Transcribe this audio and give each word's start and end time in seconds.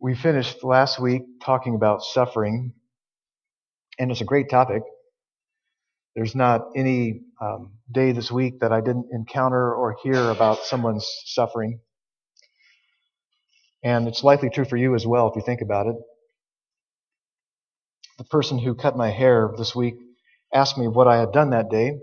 We 0.00 0.14
finished 0.14 0.64
last 0.64 0.98
week 0.98 1.22
talking 1.44 1.74
about 1.74 2.02
suffering, 2.02 2.72
and 3.98 4.10
it's 4.10 4.22
a 4.22 4.24
great 4.24 4.48
topic. 4.48 4.82
There's 6.16 6.34
not 6.34 6.70
any 6.74 7.20
um, 7.40 7.72
day 7.92 8.12
this 8.12 8.32
week 8.32 8.60
that 8.60 8.72
I 8.72 8.80
didn't 8.80 9.08
encounter 9.12 9.74
or 9.74 9.96
hear 10.02 10.30
about 10.30 10.60
someone's 10.64 11.06
suffering. 11.26 11.80
And 13.84 14.08
it's 14.08 14.24
likely 14.24 14.48
true 14.50 14.64
for 14.64 14.78
you 14.78 14.94
as 14.94 15.06
well 15.06 15.28
if 15.28 15.36
you 15.36 15.42
think 15.42 15.60
about 15.60 15.86
it. 15.86 15.96
The 18.18 18.24
person 18.24 18.58
who 18.58 18.74
cut 18.74 18.96
my 18.96 19.10
hair 19.10 19.50
this 19.58 19.74
week 19.74 19.96
asked 20.52 20.78
me 20.78 20.88
what 20.88 21.08
I 21.08 21.18
had 21.18 21.32
done 21.32 21.50
that 21.50 21.70
day, 21.70 21.98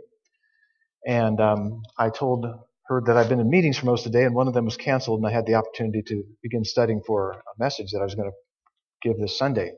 and 1.05 1.39
um, 1.41 1.82
I 1.98 2.09
told 2.11 2.45
heard 2.88 3.05
that 3.07 3.17
I'd 3.17 3.29
been 3.29 3.39
in 3.39 3.49
meetings 3.49 3.77
for 3.77 3.85
most 3.88 4.05
of 4.05 4.11
the 4.11 4.17
day, 4.19 4.25
and 4.25 4.35
one 4.35 4.47
of 4.47 4.54
them 4.54 4.65
was 4.65 4.77
canceled, 4.77 5.19
and 5.19 5.27
I 5.27 5.31
had 5.31 5.45
the 5.45 5.55
opportunity 5.55 6.04
to 6.07 6.23
begin 6.43 6.63
studying 6.65 7.01
for 7.05 7.31
a 7.33 7.41
message 7.59 7.91
that 7.91 7.99
I 7.99 8.04
was 8.05 8.15
going 8.15 8.31
to 8.31 9.10
give 9.10 9.19
this 9.19 9.37
Sunday. 9.37 9.71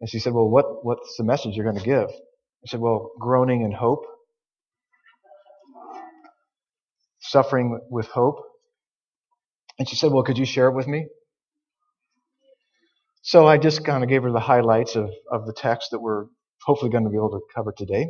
And 0.00 0.10
she 0.10 0.18
said, 0.18 0.32
"Well, 0.34 0.48
what 0.50 0.84
what's 0.84 1.16
the 1.16 1.24
message 1.24 1.56
you're 1.56 1.64
going 1.64 1.78
to 1.78 1.84
give?" 1.84 2.08
I 2.10 2.66
said, 2.68 2.80
"Well, 2.80 3.12
groaning 3.20 3.62
in 3.62 3.72
hope, 3.72 4.04
suffering 7.20 7.80
with 7.90 8.08
hope." 8.08 8.36
And 9.78 9.88
she 9.88 9.96
said, 9.96 10.12
"Well, 10.12 10.24
could 10.24 10.38
you 10.38 10.46
share 10.46 10.68
it 10.68 10.74
with 10.74 10.88
me?" 10.88 11.06
So 13.22 13.46
I 13.46 13.58
just 13.58 13.84
kind 13.84 14.02
of 14.04 14.10
gave 14.10 14.22
her 14.24 14.32
the 14.32 14.40
highlights 14.40 14.96
of, 14.96 15.10
of 15.30 15.46
the 15.46 15.52
text 15.54 15.90
that 15.92 16.00
we're 16.00 16.26
hopefully 16.64 16.90
going 16.90 17.04
to 17.04 17.10
be 17.10 17.16
able 17.16 17.30
to 17.30 17.40
cover 17.54 17.72
today 17.76 18.08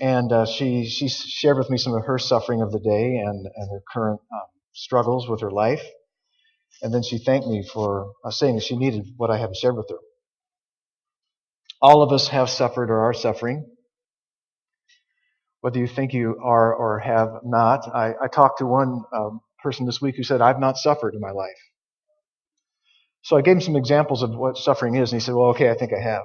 and 0.00 0.32
uh, 0.32 0.46
she 0.46 0.86
she 0.86 1.08
shared 1.08 1.58
with 1.58 1.70
me 1.70 1.78
some 1.78 1.94
of 1.94 2.06
her 2.06 2.18
suffering 2.18 2.62
of 2.62 2.72
the 2.72 2.80
day 2.80 3.16
and 3.16 3.46
and 3.54 3.70
her 3.70 3.82
current 3.92 4.20
um, 4.32 4.42
struggles 4.72 5.28
with 5.28 5.42
her 5.42 5.50
life, 5.50 5.84
and 6.82 6.92
then 6.94 7.02
she 7.02 7.18
thanked 7.18 7.46
me 7.48 7.62
for 7.72 8.12
uh, 8.24 8.30
saying 8.30 8.56
that 8.56 8.64
she 8.64 8.76
needed 8.76 9.06
what 9.16 9.30
I 9.30 9.38
have 9.38 9.54
shared 9.54 9.76
with 9.76 9.88
her. 9.90 9.98
All 11.82 12.02
of 12.02 12.12
us 12.12 12.28
have 12.28 12.50
suffered 12.50 12.90
or 12.90 13.00
are 13.00 13.14
suffering. 13.14 13.66
Whether 15.62 15.80
you 15.80 15.88
think 15.88 16.14
you 16.14 16.38
are 16.42 16.74
or 16.74 17.00
have 17.00 17.40
not, 17.44 17.88
I, 17.94 18.14
I 18.22 18.28
talked 18.28 18.58
to 18.58 18.66
one 18.66 19.02
um, 19.14 19.40
person 19.62 19.86
this 19.86 20.00
week 20.00 20.16
who 20.16 20.22
said, 20.24 20.40
"I've 20.40 20.60
not 20.60 20.78
suffered 20.78 21.14
in 21.14 21.20
my 21.20 21.32
life." 21.32 21.58
So 23.22 23.36
I 23.36 23.42
gave 23.42 23.56
him 23.56 23.60
some 23.62 23.76
examples 23.76 24.22
of 24.22 24.30
what 24.36 24.56
suffering 24.58 24.96
is, 24.96 25.12
and 25.12 25.20
he 25.20 25.24
said, 25.24 25.34
"Well, 25.34 25.50
okay, 25.50 25.70
I 25.70 25.74
think 25.74 25.92
I 25.92 26.00
have." 26.02 26.22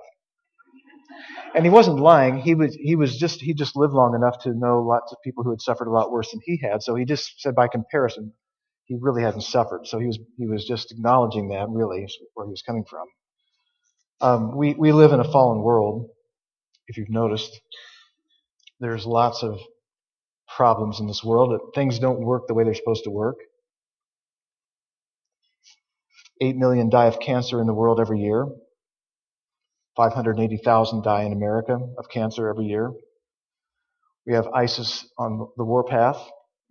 And 1.56 1.66
he 1.66 1.70
wasn't 1.70 2.00
lying. 2.00 2.38
He 2.38 2.53
was 2.53 2.75
he 2.75 2.95
was 2.98 3.17
just 3.17 3.39
he 3.42 3.53
just 3.53 3.78
lived 3.78 3.94
long 3.94 4.14
enough 4.14 4.39
to 4.44 4.53
know 4.53 4.81
lots 4.81 5.14
of 5.14 5.17
people 5.23 5.44
who 5.44 5.52
had 5.52 5.61
suffered 5.61 5.88
a 5.88 5.92
lot 5.92 6.11
worse 6.11 6.31
than 6.31 6.42
he 6.44 6.59
had. 6.61 6.84
So 6.84 6.95
he 6.95 7.06
just 7.06 7.42
said 7.42 7.56
by 7.56 7.70
comparison, 7.70 8.34
he 8.86 8.98
really 9.00 9.23
hadn't 9.23 9.42
suffered. 9.42 9.88
So 9.88 9.98
he 9.98 10.08
was 10.08 10.20
he 10.38 10.48
was 10.48 10.66
just 10.66 10.92
acknowledging 10.92 11.50
that 11.50 11.67
really 11.70 12.08
where 12.33 12.45
he 12.45 12.52
was 12.52 12.61
coming 12.61 12.83
from. 12.89 13.08
Um, 14.22 14.58
we 14.58 14.73
we 14.73 14.92
live 14.92 15.14
in 15.14 15.22
a 15.22 15.31
fallen 15.31 15.61
world. 15.61 16.09
If 16.88 16.98
you've 16.98 17.09
noticed, 17.09 17.59
there's 18.81 19.06
lots 19.06 19.42
of 19.42 19.59
problems 20.56 21.00
in 21.00 21.08
this 21.08 21.23
world. 21.23 21.59
Things 21.73 22.00
don't 22.00 22.20
work 22.20 22.48
the 22.48 22.53
way 22.53 22.66
they're 22.66 22.76
supposed 22.76 23.06
to 23.06 23.11
work. 23.11 23.38
Eight 26.42 26.58
million 26.58 26.89
die 26.89 27.08
of 27.08 27.20
cancer 27.22 27.61
in 27.61 27.67
the 27.67 27.73
world 27.73 28.00
every 28.00 28.20
year. 28.20 28.45
580,000 29.95 31.03
die 31.03 31.23
in 31.23 31.33
America 31.33 31.79
of 31.97 32.09
cancer 32.09 32.49
every 32.49 32.65
year. 32.65 32.91
We 34.25 34.33
have 34.33 34.47
ISIS 34.47 35.07
on 35.17 35.47
the 35.57 35.63
warpath, 35.63 36.21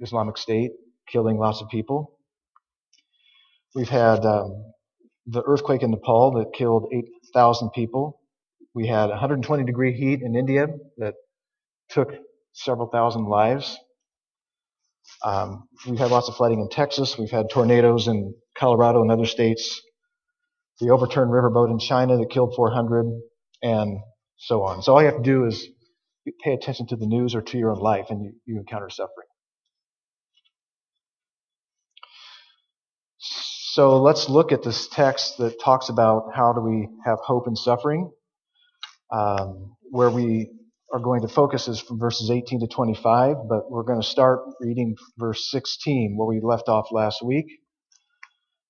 Islamic 0.00 0.36
State, 0.36 0.72
killing 1.08 1.38
lots 1.38 1.60
of 1.60 1.68
people. 1.68 2.18
We've 3.74 3.88
had 3.88 4.24
um, 4.24 4.72
the 5.26 5.42
earthquake 5.42 5.82
in 5.82 5.90
Nepal 5.90 6.32
that 6.32 6.52
killed 6.52 6.88
8,000 6.92 7.70
people. 7.70 8.20
We 8.74 8.86
had 8.86 9.08
120 9.10 9.64
degree 9.64 9.92
heat 9.92 10.20
in 10.22 10.34
India 10.34 10.66
that 10.98 11.14
took 11.90 12.12
several 12.52 12.88
thousand 12.88 13.26
lives. 13.26 13.78
Um, 15.24 15.68
we've 15.86 15.98
had 15.98 16.10
lots 16.10 16.28
of 16.28 16.36
flooding 16.36 16.60
in 16.60 16.68
Texas. 16.68 17.16
We've 17.18 17.30
had 17.30 17.50
tornadoes 17.50 18.08
in 18.08 18.34
Colorado 18.56 19.02
and 19.02 19.10
other 19.10 19.26
states 19.26 19.80
the 20.80 20.90
overturned 20.90 21.30
riverboat 21.30 21.70
in 21.70 21.78
China 21.78 22.18
that 22.18 22.30
killed 22.30 22.54
400, 22.56 23.06
and 23.62 23.98
so 24.36 24.62
on. 24.64 24.82
So 24.82 24.94
all 24.94 25.00
you 25.02 25.06
have 25.08 25.18
to 25.18 25.22
do 25.22 25.46
is 25.46 25.66
pay 26.42 26.52
attention 26.54 26.86
to 26.88 26.96
the 26.96 27.06
news 27.06 27.34
or 27.34 27.42
to 27.42 27.58
your 27.58 27.72
own 27.72 27.80
life, 27.80 28.06
and 28.10 28.24
you, 28.24 28.32
you 28.46 28.58
encounter 28.58 28.90
suffering. 28.90 29.28
So 33.18 34.00
let's 34.02 34.28
look 34.28 34.52
at 34.52 34.62
this 34.62 34.88
text 34.88 35.38
that 35.38 35.60
talks 35.60 35.88
about 35.88 36.30
how 36.34 36.52
do 36.52 36.60
we 36.60 36.88
have 37.04 37.18
hope 37.20 37.48
in 37.48 37.56
suffering. 37.56 38.10
Um, 39.12 39.76
where 39.90 40.10
we 40.10 40.50
are 40.92 41.00
going 41.00 41.22
to 41.22 41.28
focus 41.28 41.68
is 41.68 41.80
from 41.80 41.98
verses 41.98 42.30
18 42.30 42.60
to 42.60 42.66
25, 42.68 43.36
but 43.48 43.70
we're 43.70 43.82
going 43.82 44.00
to 44.00 44.06
start 44.06 44.40
reading 44.60 44.96
verse 45.18 45.50
16, 45.50 46.16
where 46.16 46.26
we 46.28 46.40
left 46.40 46.68
off 46.68 46.88
last 46.92 47.24
week. 47.24 47.46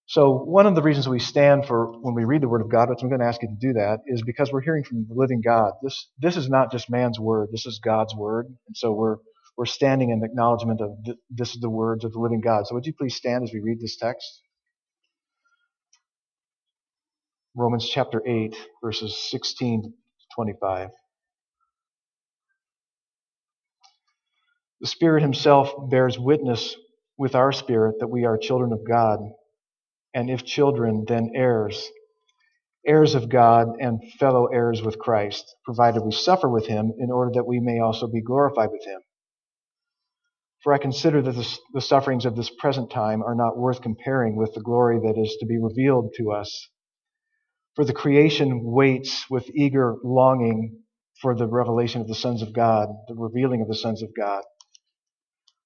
So 0.06 0.38
one 0.38 0.66
of 0.66 0.74
the 0.74 0.82
reasons 0.82 1.08
we 1.08 1.20
stand 1.20 1.66
for 1.66 1.92
when 2.00 2.14
we 2.14 2.24
read 2.24 2.42
the 2.42 2.48
Word 2.48 2.60
of 2.62 2.70
God, 2.70 2.90
which 2.90 3.02
I'm 3.02 3.08
going 3.08 3.20
to 3.20 3.26
ask 3.26 3.42
you 3.42 3.48
to 3.48 3.56
do 3.68 3.74
that, 3.74 4.00
is 4.06 4.22
because 4.22 4.52
we're 4.52 4.60
hearing 4.62 4.84
from 4.84 5.06
the 5.08 5.14
living 5.14 5.40
God. 5.44 5.72
This 5.82 6.08
this 6.18 6.36
is 6.36 6.48
not 6.48 6.72
just 6.72 6.90
man's 6.90 7.20
word. 7.20 7.48
This 7.52 7.66
is 7.66 7.80
God's 7.82 8.14
word, 8.14 8.46
and 8.66 8.76
so 8.76 8.92
we're 8.92 9.16
we're 9.56 9.66
standing 9.66 10.10
in 10.10 10.22
acknowledgement 10.24 10.80
of 10.80 10.90
th- 11.04 11.18
this 11.30 11.54
is 11.54 11.60
the 11.60 11.70
words 11.70 12.04
of 12.04 12.12
the 12.12 12.18
living 12.18 12.40
God. 12.42 12.66
So 12.66 12.74
would 12.74 12.86
you 12.86 12.94
please 12.94 13.16
stand 13.16 13.44
as 13.44 13.52
we 13.54 13.60
read 13.60 13.80
this 13.80 13.96
text? 13.96 14.42
Romans 17.56 17.88
chapter 17.88 18.22
8, 18.26 18.56
verses 18.84 19.16
16 19.30 19.82
to 19.84 19.90
25. 20.36 20.90
The 24.80 24.86
Spirit 24.88 25.22
Himself 25.22 25.72
bears 25.90 26.18
witness 26.18 26.76
with 27.18 27.34
our 27.34 27.52
spirit 27.52 27.96
that 28.00 28.08
we 28.08 28.24
are 28.26 28.38
children 28.38 28.72
of 28.72 28.80
God 28.88 29.20
and 30.14 30.30
if 30.30 30.44
children, 30.44 31.04
then 31.08 31.32
heirs, 31.34 31.90
heirs 32.86 33.14
of 33.14 33.28
God 33.28 33.68
and 33.80 34.00
fellow 34.18 34.46
heirs 34.46 34.82
with 34.82 34.98
Christ, 34.98 35.44
provided 35.64 36.02
we 36.04 36.12
suffer 36.12 36.48
with 36.48 36.66
him 36.66 36.92
in 36.98 37.10
order 37.10 37.32
that 37.34 37.46
we 37.46 37.60
may 37.60 37.80
also 37.80 38.06
be 38.06 38.22
glorified 38.22 38.70
with 38.70 38.84
him. 38.86 39.00
For 40.62 40.72
I 40.72 40.78
consider 40.78 41.22
that 41.22 41.32
the, 41.32 41.58
the 41.74 41.80
sufferings 41.80 42.26
of 42.26 42.36
this 42.36 42.50
present 42.58 42.90
time 42.90 43.22
are 43.22 43.34
not 43.34 43.58
worth 43.58 43.82
comparing 43.82 44.36
with 44.36 44.54
the 44.54 44.62
glory 44.62 44.98
that 45.00 45.20
is 45.20 45.36
to 45.40 45.46
be 45.46 45.58
revealed 45.58 46.14
to 46.18 46.32
us. 46.32 46.68
For 47.76 47.84
the 47.84 47.94
creation 47.94 48.62
waits 48.64 49.26
with 49.30 49.50
eager 49.54 49.96
longing 50.04 50.82
for 51.20 51.36
the 51.36 51.48
revelation 51.48 52.00
of 52.00 52.08
the 52.08 52.14
sons 52.14 52.42
of 52.42 52.52
God, 52.52 52.88
the 53.08 53.14
revealing 53.16 53.62
of 53.62 53.68
the 53.68 53.76
sons 53.76 54.02
of 54.02 54.10
God. 54.18 54.42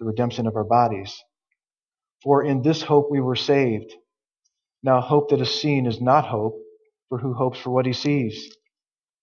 the 0.00 0.06
redemption 0.06 0.46
of 0.46 0.56
our 0.56 0.64
bodies. 0.64 1.22
For 2.22 2.44
in 2.44 2.62
this 2.62 2.82
hope 2.82 3.08
we 3.10 3.20
were 3.20 3.36
saved. 3.36 3.94
Now, 4.82 5.00
hope 5.00 5.30
that 5.30 5.40
is 5.42 5.60
seen 5.60 5.86
is 5.86 6.00
not 6.00 6.26
hope, 6.26 6.58
for 7.08 7.18
who 7.18 7.34
hopes 7.34 7.60
for 7.60 7.70
what 7.70 7.86
he 7.86 7.92
sees? 7.94 8.50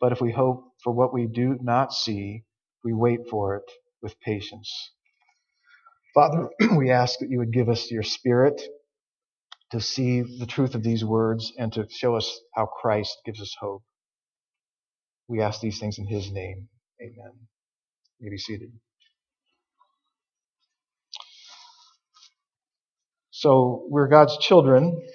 But 0.02 0.14
if 0.14 0.22
we 0.22 0.32
hope 0.32 0.66
for 0.84 0.94
what 0.94 1.14
we 1.14 1.28
do 1.28 1.58
not 1.62 1.94
see, 1.94 2.44
we 2.84 2.94
wait 2.94 3.22
for 3.30 3.58
it 3.58 3.72
with 4.02 4.20
patience. 4.22 4.92
Father, 6.14 6.50
we 6.78 6.92
ask 6.92 7.20
that 7.20 7.30
you 7.30 7.40
would 7.40 7.54
give 7.54 7.70
us 7.70 7.92
your 7.92 8.04
spirit 8.04 8.62
to 9.72 9.82
see 9.82 10.22
the 10.22 10.48
truth 10.48 10.76
of 10.76 10.84
these 10.84 11.06
words 11.06 11.54
and 11.60 11.74
to 11.74 11.88
show 11.90 12.16
us 12.16 12.42
how 12.56 12.68
Christ 12.68 13.18
gives 13.26 13.42
us 13.42 13.56
hope. 13.60 13.84
We 15.30 15.42
ask 15.42 15.62
these 15.62 15.80
things 15.80 16.00
in 16.00 16.08
his 16.08 16.32
name. 16.32 16.70
Amen. 17.02 17.34
You 18.20 18.26
may 18.26 18.32
be 18.32 18.40
seated. 18.40 18.72
So 23.44 23.84
we're 23.90 24.08
God's 24.08 24.38
children. 24.38 25.06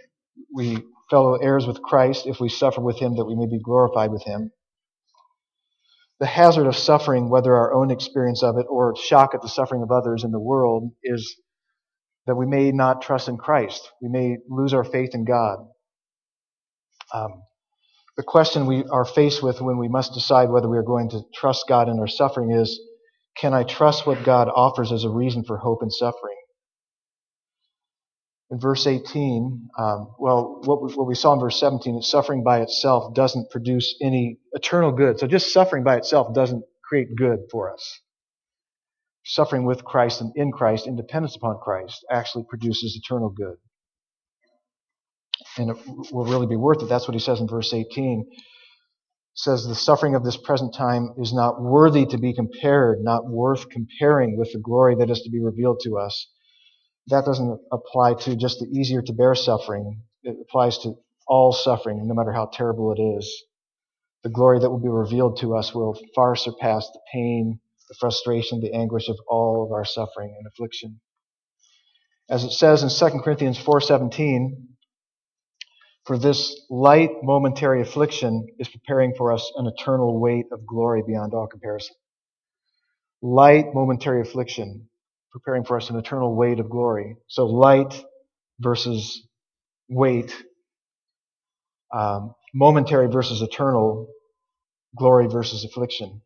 We 0.53 0.83
fellow 1.09 1.37
heirs 1.37 1.67
with 1.67 1.81
Christ 1.81 2.27
if 2.27 2.39
we 2.41 2.51
suffer 2.51 2.83
with 2.83 2.99
him 2.99 3.17
that 3.17 3.25
we 3.25 3.35
may 3.35 3.47
be 3.47 3.59
glorified 3.59 4.11
with 4.11 4.23
him. 4.23 4.53
The 6.21 6.27
hazard 6.27 6.67
of 6.67 6.77
suffering, 6.77 7.31
whether 7.31 7.57
our 7.57 7.73
own 7.73 7.91
experience 7.91 8.43
of 8.43 8.59
it 8.59 8.67
or 8.69 8.95
shock 8.97 9.35
at 9.35 9.41
the 9.41 9.49
suffering 9.49 9.83
of 9.83 9.91
others 9.91 10.25
in 10.25 10.31
the 10.31 10.39
world, 10.39 10.91
is 11.03 11.37
that 12.27 12.35
we 12.35 12.45
may 12.45 12.71
not 12.71 13.01
trust 13.01 13.31
in 13.31 13.39
Christ. 13.39 13.91
We 14.03 14.11
may 14.11 14.37
lose 14.51 14.75
our 14.75 14.85
faith 14.85 15.15
in 15.15 15.25
God. 15.25 15.61
Um, 17.15 17.41
the 18.19 18.25
question 18.25 18.67
we 18.67 18.85
are 18.93 19.07
faced 19.07 19.43
with 19.43 19.63
when 19.63 19.79
we 19.79 19.89
must 19.89 20.13
decide 20.13 20.51
whether 20.51 20.69
we 20.69 20.77
are 20.77 20.83
going 20.83 21.09
to 21.11 21.23
trust 21.35 21.65
God 21.67 21.89
in 21.89 21.99
our 21.99 22.07
suffering 22.07 22.51
is 22.51 22.79
can 23.39 23.55
I 23.55 23.63
trust 23.63 24.07
what 24.07 24.23
God 24.23 24.51
offers 24.55 24.93
as 24.93 25.05
a 25.05 25.11
reason 25.11 25.45
for 25.45 25.57
hope 25.57 25.81
and 25.81 25.91
suffering? 25.91 26.38
In 28.51 28.59
verse 28.59 28.87
18, 28.87 29.69
um, 29.79 30.15
well, 30.19 30.61
what 30.65 30.83
we, 30.83 30.93
what 30.95 31.07
we 31.07 31.15
saw 31.15 31.35
in 31.35 31.41
verse 31.41 31.61
17 31.61 31.99
is 31.99 32.11
suffering 32.11 32.43
by 32.43 32.61
itself 32.63 33.15
doesn't 33.15 33.51
produce 33.51 33.95
any 34.03 34.39
eternal 34.53 34.91
good. 34.91 35.19
So 35.19 35.27
just 35.27 35.53
suffering 35.53 35.85
by 35.85 35.97
itself 35.97 36.35
doesn't 36.35 36.65
create 36.83 37.09
good 37.15 37.41
for 37.51 37.73
us. 37.73 38.01
Suffering 39.25 39.67
with 39.67 39.85
Christ 39.85 40.23
and 40.23 40.33
in 40.35 40.51
Christ, 40.51 40.87
in 40.87 40.97
dependence 40.97 41.37
upon 41.37 41.59
Christ, 41.63 42.07
actually 42.11 42.45
produces 42.49 42.97
eternal 42.97 43.29
good. 43.29 43.57
And 45.59 45.71
it 45.71 45.77
will 46.11 46.25
really 46.25 46.47
be 46.47 46.57
worth 46.57 46.83
it. 46.83 46.89
That's 46.89 47.07
what 47.07 47.15
he 47.15 47.21
says 47.21 47.41
in 47.41 47.49
verse 47.49 47.75
18 47.75 48.25
says 49.39 49.65
the 49.65 49.75
suffering 49.75 50.17
of 50.17 50.25
this 50.25 50.37
present 50.37 50.75
time 50.75 51.11
is 51.17 51.33
not 51.33 51.63
worthy 51.63 52.05
to 52.05 52.19
be 52.19 52.35
compared, 52.35 52.99
not 53.01 53.25
worth 53.25 53.71
comparing 53.71 54.37
with 54.37 54.53
the 54.53 54.59
glory 54.59 54.97
that 54.97 55.11
is 55.11 55.21
to 55.23 55.31
be 55.31 55.41
revealed 55.41 55.79
to 55.81 55.97
us. 55.97 56.27
That 57.09 57.25
doesn't 57.25 57.61
apply 57.73 58.15
to 58.23 58.37
just 58.37 58.61
the 58.61 58.67
easier 58.67 59.03
to 59.03 59.13
bear 59.13 59.35
suffering. 59.35 60.03
It 60.23 60.37
applies 60.41 60.79
to 60.79 60.95
all 61.27 61.53
suffering, 61.53 62.07
no 62.07 62.15
matter 62.15 62.33
how 62.33 62.47
terrible 62.53 62.93
it 62.93 63.01
is. 63.01 63.45
The 64.25 64.31
glory 64.31 64.61
that 64.61 64.71
will 64.71 64.81
be 64.81 64.89
revealed 64.89 65.39
to 65.41 65.57
us 65.57 65.75
will 65.75 65.99
far 66.15 66.37
surpass 66.37 66.89
the 66.91 67.01
pain, 67.13 67.61
the 67.89 67.95
frustration, 67.99 68.61
the 68.61 68.75
anguish 68.75 69.09
of 69.09 69.17
all 69.27 69.65
of 69.65 69.73
our 69.73 69.85
suffering 69.85 70.35
and 70.37 70.47
affliction. 70.47 71.01
As 72.29 72.45
it 72.45 72.51
says 72.51 72.83
in 72.83 72.91
2 72.91 73.21
Corinthians 73.21 73.59
4:17, 73.59 74.69
for 76.05 76.19
this 76.19 76.61
light 76.69 77.11
momentary 77.23 77.81
affliction 77.81 78.47
is 78.59 78.69
preparing 78.69 79.15
for 79.15 79.33
us 79.33 79.51
an 79.57 79.67
eternal 79.67 80.21
weight 80.21 80.47
of 80.53 80.67
glory 80.67 81.03
beyond 81.07 81.33
all 81.33 81.47
comparison. 81.47 81.97
Light 83.23 83.75
momentary 83.75 84.21
affliction 84.21 84.88
preparing 85.33 85.65
for 85.65 85.77
us 85.77 85.91
an 85.91 85.97
eternal 85.99 86.35
weight 86.35 86.61
of 86.61 86.71
glory. 86.71 87.17
So 87.29 87.47
light 87.47 88.03
versus 88.61 89.27
weight, 89.89 90.35
um, 91.95 92.35
momentary 92.55 93.09
versus 93.09 93.43
eternal, 93.43 94.09
glory 94.97 95.29
versus 95.29 95.65
affliction. 95.65 96.23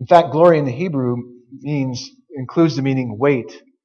In 0.00 0.06
fact, 0.06 0.32
glory 0.32 0.58
in 0.58 0.64
the 0.66 0.72
Hebrew 0.72 1.16
means 1.52 2.10
includes 2.36 2.76
the 2.76 2.82
meaning 2.82 3.18
weight. 3.18 3.52
You 3.52 3.76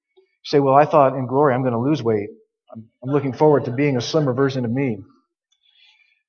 say, 0.46 0.60
well, 0.60 0.76
I 0.76 0.86
thought 0.86 1.16
in 1.16 1.28
glory 1.28 1.54
I'm 1.54 1.62
going 1.64 1.74
to 1.74 1.80
lose 1.80 2.04
weight. 2.04 2.30
I'm, 2.74 2.90
I'm 3.04 3.12
looking 3.12 3.34
forward 3.34 3.66
to 3.66 3.72
being 3.72 3.98
a 3.98 4.02
slimmer 4.02 4.34
version 4.34 4.66
of 4.66 4.72
me. 4.72 5.00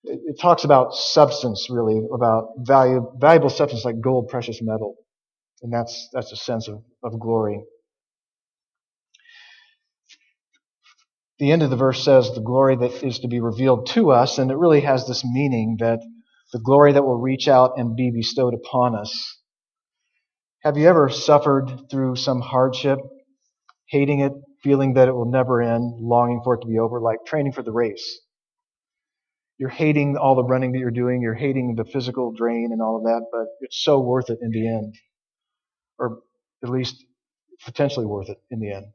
It, 0.05 0.21
it 0.27 0.41
talks 0.41 0.65
about 0.65 0.95
substance, 0.95 1.69
really, 1.71 2.03
about 2.13 2.51
value, 2.59 3.13
valuable 3.19 3.51
substance 3.51 3.85
like 3.85 4.01
gold, 4.01 4.29
precious 4.29 4.61
metal. 4.63 4.97
And 5.63 5.73
that's, 5.73 6.09
that's 6.13 6.33
a 6.33 6.37
sense 6.37 6.69
of, 6.69 6.83
of 7.03 7.19
glory. 7.21 7.63
The 11.39 11.51
end 11.51 11.63
of 11.63 11.71
the 11.71 11.77
verse 11.77 12.05
says 12.05 12.33
the 12.35 12.41
glory 12.41 12.77
that 12.77 13.03
is 13.03 13.21
to 13.21 13.29
be 13.29 13.41
revealed 13.41 13.87
to 13.89 14.13
us, 14.13 14.39
and 14.39 14.51
it 14.51 14.57
really 14.57 14.83
has 14.83 15.07
this 15.07 15.25
meaning 15.25 15.77
that 15.81 16.01
the 16.53 16.61
glory 16.61 16.93
that 16.93 17.05
will 17.05 17.19
reach 17.21 17.49
out 17.49 17.73
and 17.79 17.97
be 17.97 18.11
bestowed 18.11 18.55
upon 18.55 18.95
us. 18.95 19.39
Have 20.63 20.77
you 20.77 20.89
ever 20.89 21.09
suffered 21.09 21.91
through 21.91 22.17
some 22.17 22.41
hardship, 22.41 22.99
hating 23.89 24.21
it, 24.21 24.33
feeling 24.63 24.95
that 24.95 25.09
it 25.09 25.13
will 25.13 25.31
never 25.31 25.61
end, 25.61 25.95
longing 26.01 26.41
for 26.45 26.55
it 26.55 26.61
to 26.63 26.69
be 26.69 26.79
over, 26.79 27.01
like 27.01 27.19
training 27.27 27.53
for 27.53 27.63
the 27.63 27.73
race. 27.73 28.21
You're 29.59 29.71
hating 29.71 30.17
all 30.17 30.35
the 30.35 30.45
running 30.45 30.73
that 30.73 30.79
you're 30.79 30.91
doing, 30.91 31.21
you're 31.23 31.35
hating 31.35 31.75
the 31.77 31.85
physical 31.85 32.33
drain 32.37 32.71
and 32.73 32.81
all 32.83 32.97
of 32.97 33.05
that, 33.05 33.27
but 33.33 33.47
it's 33.61 33.83
so 33.83 34.01
worth 34.01 34.31
it 34.31 34.39
in 34.43 34.51
the 34.51 34.69
end. 34.69 34.95
Or 35.99 36.21
at 36.63 36.71
least 36.71 37.05
potentially 37.65 38.07
worth 38.07 38.29
it 38.29 38.39
in 38.51 38.61
the 38.61 38.73
end. 38.73 38.87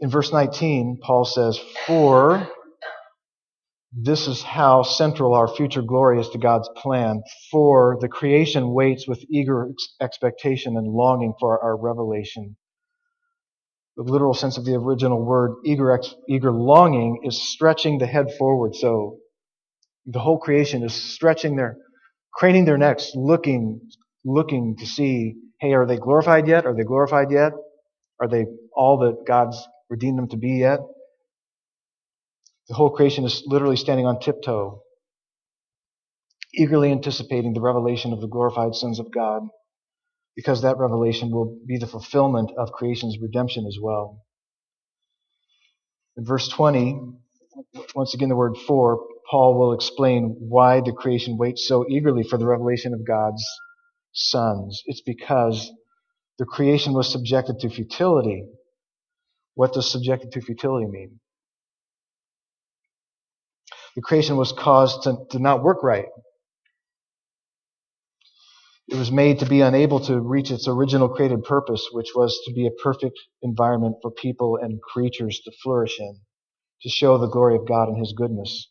In 0.00 0.10
verse 0.10 0.32
19, 0.32 0.98
Paul 1.02 1.24
says, 1.24 1.58
For 1.86 2.48
this 3.92 4.28
is 4.28 4.42
how 4.42 4.82
central 4.82 5.34
our 5.34 5.48
future 5.48 5.82
glory 5.82 6.20
is 6.20 6.28
to 6.30 6.38
God's 6.38 6.68
plan. 6.76 7.22
For 7.50 7.98
the 8.00 8.08
creation 8.08 8.72
waits 8.74 9.08
with 9.08 9.24
eager 9.30 9.70
expectation 10.00 10.76
and 10.76 10.86
longing 10.88 11.34
for 11.40 11.62
our 11.62 11.76
revelation. 11.76 12.56
The 13.96 14.02
literal 14.04 14.34
sense 14.34 14.58
of 14.58 14.66
the 14.66 14.74
original 14.74 15.24
word, 15.24 15.52
eager, 15.64 15.92
ex- 15.92 16.14
eager 16.28 16.52
longing, 16.52 17.22
is 17.24 17.50
stretching 17.52 17.98
the 17.98 18.06
head 18.06 18.26
forward. 18.38 18.74
So 18.76 19.18
the 20.06 20.20
whole 20.20 20.38
creation 20.38 20.82
is 20.84 20.94
stretching 20.94 21.56
their, 21.56 21.78
craning 22.36 22.66
their 22.66 22.78
necks, 22.78 23.12
looking, 23.16 23.80
looking 24.24 24.76
to 24.78 24.86
see, 24.86 25.36
hey, 25.60 25.74
are 25.74 25.86
they 25.86 25.98
glorified 25.98 26.48
yet? 26.48 26.66
Are 26.66 26.74
they 26.76 26.84
glorified 26.84 27.30
yet? 27.32 27.52
Are 28.20 28.28
they 28.28 28.46
all 28.76 28.98
that 28.98 29.26
God's 29.26 29.58
redeemed 29.90 30.18
them 30.18 30.28
to 30.30 30.38
be 30.38 30.58
yet? 30.60 30.80
The 32.68 32.74
whole 32.74 32.90
creation 32.90 33.24
is 33.24 33.44
literally 33.46 33.76
standing 33.76 34.06
on 34.06 34.20
tiptoe, 34.20 34.82
eagerly 36.54 36.92
anticipating 36.92 37.54
the 37.54 37.60
revelation 37.60 38.12
of 38.12 38.20
the 38.20 38.28
glorified 38.28 38.74
sons 38.74 38.98
of 39.00 39.12
God, 39.12 39.42
because 40.36 40.62
that 40.62 40.78
revelation 40.78 41.30
will 41.30 41.58
be 41.66 41.78
the 41.78 41.86
fulfillment 41.86 42.52
of 42.58 42.72
creation's 42.72 43.18
redemption 43.20 43.66
as 43.66 43.78
well. 43.80 44.24
In 46.16 46.24
verse 46.24 46.48
20, 46.48 47.00
once 47.94 48.14
again 48.14 48.28
the 48.28 48.36
word 48.36 48.56
for, 48.66 49.06
Paul 49.30 49.58
will 49.58 49.72
explain 49.72 50.36
why 50.38 50.80
the 50.80 50.92
creation 50.92 51.38
waits 51.38 51.66
so 51.68 51.84
eagerly 51.88 52.24
for 52.24 52.38
the 52.38 52.46
revelation 52.46 52.94
of 52.94 53.06
God's 53.06 53.44
sons. 54.12 54.82
It's 54.86 55.02
because 55.02 55.70
the 56.38 56.46
creation 56.46 56.92
was 56.94 57.10
subjected 57.10 57.60
to 57.60 57.70
futility. 57.70 58.44
What 59.54 59.72
does 59.74 59.90
subjected 59.90 60.32
to 60.32 60.40
futility 60.40 60.86
mean? 60.86 61.20
the 63.96 64.02
creation 64.02 64.36
was 64.36 64.52
caused 64.52 65.04
to, 65.04 65.16
to 65.30 65.38
not 65.38 65.62
work 65.62 65.82
right. 65.82 66.06
It 68.88 68.96
was 68.96 69.10
made 69.10 69.40
to 69.40 69.46
be 69.46 69.62
unable 69.62 70.00
to 70.00 70.20
reach 70.20 70.50
its 70.50 70.68
original 70.68 71.08
created 71.08 71.44
purpose, 71.44 71.88
which 71.92 72.08
was 72.14 72.38
to 72.46 72.54
be 72.54 72.66
a 72.66 72.82
perfect 72.82 73.18
environment 73.42 73.96
for 74.02 74.10
people 74.12 74.58
and 74.60 74.80
creatures 74.80 75.40
to 75.44 75.52
flourish 75.62 75.98
in, 75.98 76.20
to 76.82 76.88
show 76.88 77.18
the 77.18 77.28
glory 77.28 77.56
of 77.56 77.66
God 77.66 77.88
and 77.88 77.98
His 77.98 78.14
goodness. 78.16 78.70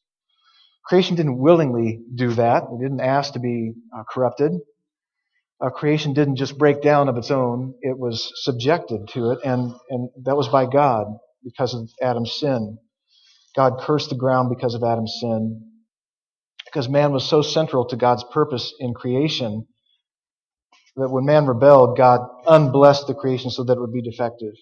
Creation 0.87 1.15
didn't 1.15 1.39
willingly 1.39 2.01
do 2.15 2.31
that. 2.33 2.63
It 2.63 2.81
didn't 2.81 3.01
ask 3.01 3.33
to 3.33 3.39
be 3.39 3.73
uh, 3.97 4.03
corrupted. 4.11 4.53
Uh, 5.61 5.69
creation 5.69 6.13
didn't 6.13 6.37
just 6.37 6.57
break 6.57 6.81
down 6.81 7.09
of 7.09 7.17
its 7.17 7.31
own. 7.31 7.75
It 7.81 7.97
was 7.97 8.31
subjected 8.43 9.07
to 9.09 9.31
it, 9.31 9.39
and, 9.45 9.73
and 9.89 10.09
that 10.25 10.37
was 10.37 10.49
by 10.49 10.65
God 10.67 11.07
because 11.43 11.73
of 11.73 11.89
Adam's 12.01 12.37
sin. 12.39 12.77
God 13.55 13.79
cursed 13.81 14.09
the 14.09 14.15
ground 14.17 14.49
because 14.55 14.75
of 14.75 14.83
Adam's 14.83 15.17
sin. 15.21 15.71
Because 16.65 16.89
man 16.89 17.13
was 17.13 17.27
so 17.27 17.41
central 17.41 17.87
to 17.87 17.97
God's 17.97 18.25
purpose 18.33 18.73
in 18.79 18.93
creation 18.93 19.67
that 20.97 21.09
when 21.09 21.25
man 21.25 21.47
rebelled, 21.47 21.97
God 21.97 22.21
unblessed 22.47 23.07
the 23.07 23.15
creation 23.15 23.51
so 23.51 23.63
that 23.65 23.73
it 23.73 23.79
would 23.81 23.93
be 23.93 24.03
defective. 24.03 24.53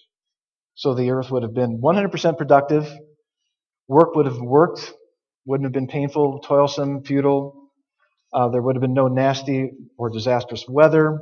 So 0.76 0.94
the 0.94 1.10
earth 1.10 1.30
would 1.30 1.44
have 1.44 1.54
been 1.54 1.80
100% 1.82 2.38
productive. 2.38 2.88
Work 3.88 4.14
would 4.16 4.26
have 4.26 4.40
worked, 4.40 4.92
wouldn't 5.46 5.66
have 5.66 5.72
been 5.72 5.86
painful, 5.86 6.40
toilsome, 6.40 7.02
futile. 7.04 7.70
Uh, 8.32 8.48
there 8.48 8.62
would 8.62 8.76
have 8.76 8.80
been 8.80 8.94
no 8.94 9.08
nasty 9.08 9.70
or 9.96 10.10
disastrous 10.10 10.64
weather, 10.68 11.20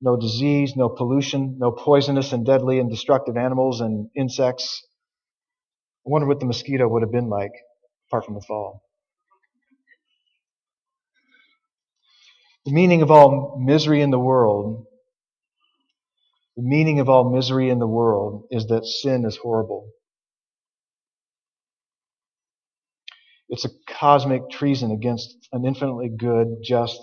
no 0.00 0.16
disease, 0.16 0.74
no 0.76 0.88
pollution, 0.88 1.56
no 1.58 1.70
poisonous 1.70 2.32
and 2.32 2.46
deadly 2.46 2.78
and 2.78 2.90
destructive 2.90 3.36
animals 3.36 3.80
and 3.80 4.08
insects. 4.16 4.86
I 6.06 6.10
wonder 6.10 6.28
what 6.28 6.40
the 6.40 6.46
mosquito 6.46 6.86
would 6.88 7.02
have 7.02 7.12
been 7.12 7.28
like 7.28 7.52
apart 8.08 8.24
from 8.24 8.34
the 8.34 8.40
fall. 8.40 8.82
The 12.64 12.72
meaning 12.72 13.02
of 13.02 13.10
all 13.10 13.60
misery 13.60 14.00
in 14.02 14.10
the 14.10 14.18
world, 14.18 14.86
the 16.56 16.62
meaning 16.62 17.00
of 17.00 17.08
all 17.08 17.30
misery 17.30 17.70
in 17.70 17.78
the 17.78 17.86
world 17.86 18.46
is 18.50 18.66
that 18.66 18.84
sin 18.86 19.24
is 19.24 19.36
horrible. 19.36 19.88
It's 23.48 23.64
a 23.64 23.70
cosmic 23.88 24.50
treason 24.50 24.90
against 24.92 25.36
an 25.52 25.64
infinitely 25.66 26.10
good, 26.16 26.58
just, 26.64 26.98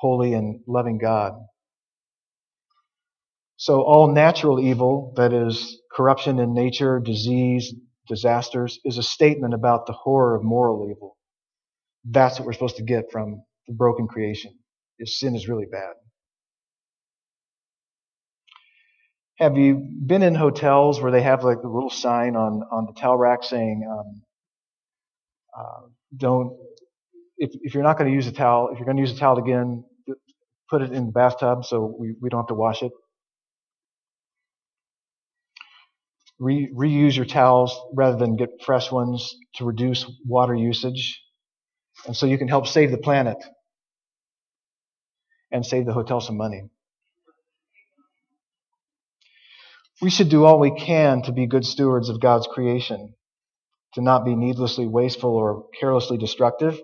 holy, 0.00 0.34
and 0.34 0.60
loving 0.68 0.98
God. 0.98 1.34
So 3.56 3.82
all 3.82 4.08
natural 4.12 4.60
evil, 4.60 5.14
that 5.16 5.32
is 5.32 5.80
corruption 5.92 6.40
in 6.40 6.54
nature, 6.54 7.00
disease, 7.00 7.74
disasters 8.08 8.80
is 8.84 8.98
a 8.98 9.04
statement 9.04 9.54
about 9.54 9.86
the 9.86 9.94
horror 9.94 10.36
of 10.36 10.44
moral 10.44 10.90
evil. 10.90 11.16
That's 12.04 12.38
what 12.38 12.46
we're 12.46 12.54
supposed 12.54 12.76
to 12.76 12.84
get 12.84 13.12
from 13.12 13.42
the 13.68 13.74
broken 13.74 14.08
creation. 14.08 14.52
Is 14.98 15.18
sin 15.18 15.36
is 15.36 15.48
really 15.48 15.66
bad. 15.70 15.94
Have 19.38 19.56
you 19.56 19.76
been 20.06 20.22
in 20.22 20.34
hotels 20.34 21.00
where 21.00 21.12
they 21.12 21.22
have 21.22 21.44
like 21.44 21.58
a 21.64 21.68
little 21.68 21.90
sign 21.90 22.36
on, 22.36 22.62
on 22.72 22.86
the 22.86 22.92
towel 23.00 23.16
rack 23.16 23.42
saying, 23.42 23.86
um, 23.90 24.22
uh, 25.58 25.86
don't, 26.16 26.56
if, 27.38 27.50
if 27.62 27.74
you're 27.74 27.82
not 27.82 27.98
going 27.98 28.10
to 28.10 28.14
use 28.14 28.26
a 28.26 28.32
towel, 28.32 28.70
if 28.72 28.78
you're 28.78 28.86
going 28.86 28.96
to 28.96 29.02
use 29.02 29.12
a 29.12 29.18
towel 29.18 29.38
again, 29.38 29.84
put 30.68 30.82
it 30.82 30.92
in 30.92 31.06
the 31.06 31.12
bathtub 31.12 31.64
so 31.64 31.94
we, 31.98 32.14
we 32.20 32.28
don't 32.28 32.40
have 32.40 32.48
to 32.48 32.54
wash 32.54 32.82
it. 32.82 32.92
Re, 36.38 36.70
reuse 36.74 37.16
your 37.16 37.26
towels 37.26 37.78
rather 37.94 38.16
than 38.16 38.36
get 38.36 38.48
fresh 38.64 38.90
ones 38.90 39.34
to 39.56 39.64
reduce 39.64 40.10
water 40.26 40.54
usage. 40.54 41.20
And 42.06 42.16
so 42.16 42.26
you 42.26 42.38
can 42.38 42.48
help 42.48 42.66
save 42.66 42.90
the 42.90 42.98
planet 42.98 43.36
and 45.52 45.66
save 45.66 45.86
the 45.86 45.92
hotel 45.92 46.20
some 46.20 46.36
money. 46.36 46.70
We 50.00 50.08
should 50.08 50.30
do 50.30 50.44
all 50.46 50.58
we 50.58 50.70
can 50.70 51.22
to 51.22 51.32
be 51.32 51.46
good 51.46 51.66
stewards 51.66 52.08
of 52.08 52.20
God's 52.20 52.46
creation, 52.46 53.14
to 53.94 54.02
not 54.02 54.24
be 54.24 54.36
needlessly 54.36 54.86
wasteful 54.86 55.30
or 55.36 55.66
carelessly 55.80 56.18
destructive. 56.18 56.80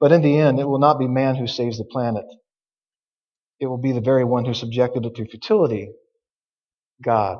But 0.00 0.12
in 0.12 0.22
the 0.22 0.38
end, 0.38 0.60
it 0.60 0.68
will 0.68 0.80
not 0.80 0.98
be 0.98 1.08
man 1.08 1.36
who 1.36 1.46
saves 1.46 1.78
the 1.78 1.84
planet. 1.84 2.26
It 3.60 3.66
will 3.66 3.78
be 3.78 3.92
the 3.92 4.00
very 4.02 4.24
one 4.24 4.44
who 4.46 4.54
subjected 4.54 5.06
it 5.06 5.16
to 5.16 5.26
futility, 5.26 5.92
God. 7.02 7.38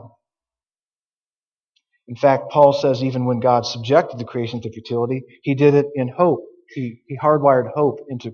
In 2.09 2.17
fact, 2.17 2.51
Paul 2.51 2.73
says 2.73 3.05
even 3.05 3.27
when 3.27 3.41
God 3.41 3.67
subjected 3.67 4.19
the 4.19 4.25
creation 4.25 4.63
to 4.63 4.73
futility, 4.73 5.25
he 5.43 5.55
did 5.55 5.75
it 5.75 5.87
in 5.95 6.09
hope. 6.09 6.45
He, 6.69 7.03
he 7.09 7.19
hardwired 7.19 7.71
hope 7.75 8.01
into, 8.11 8.33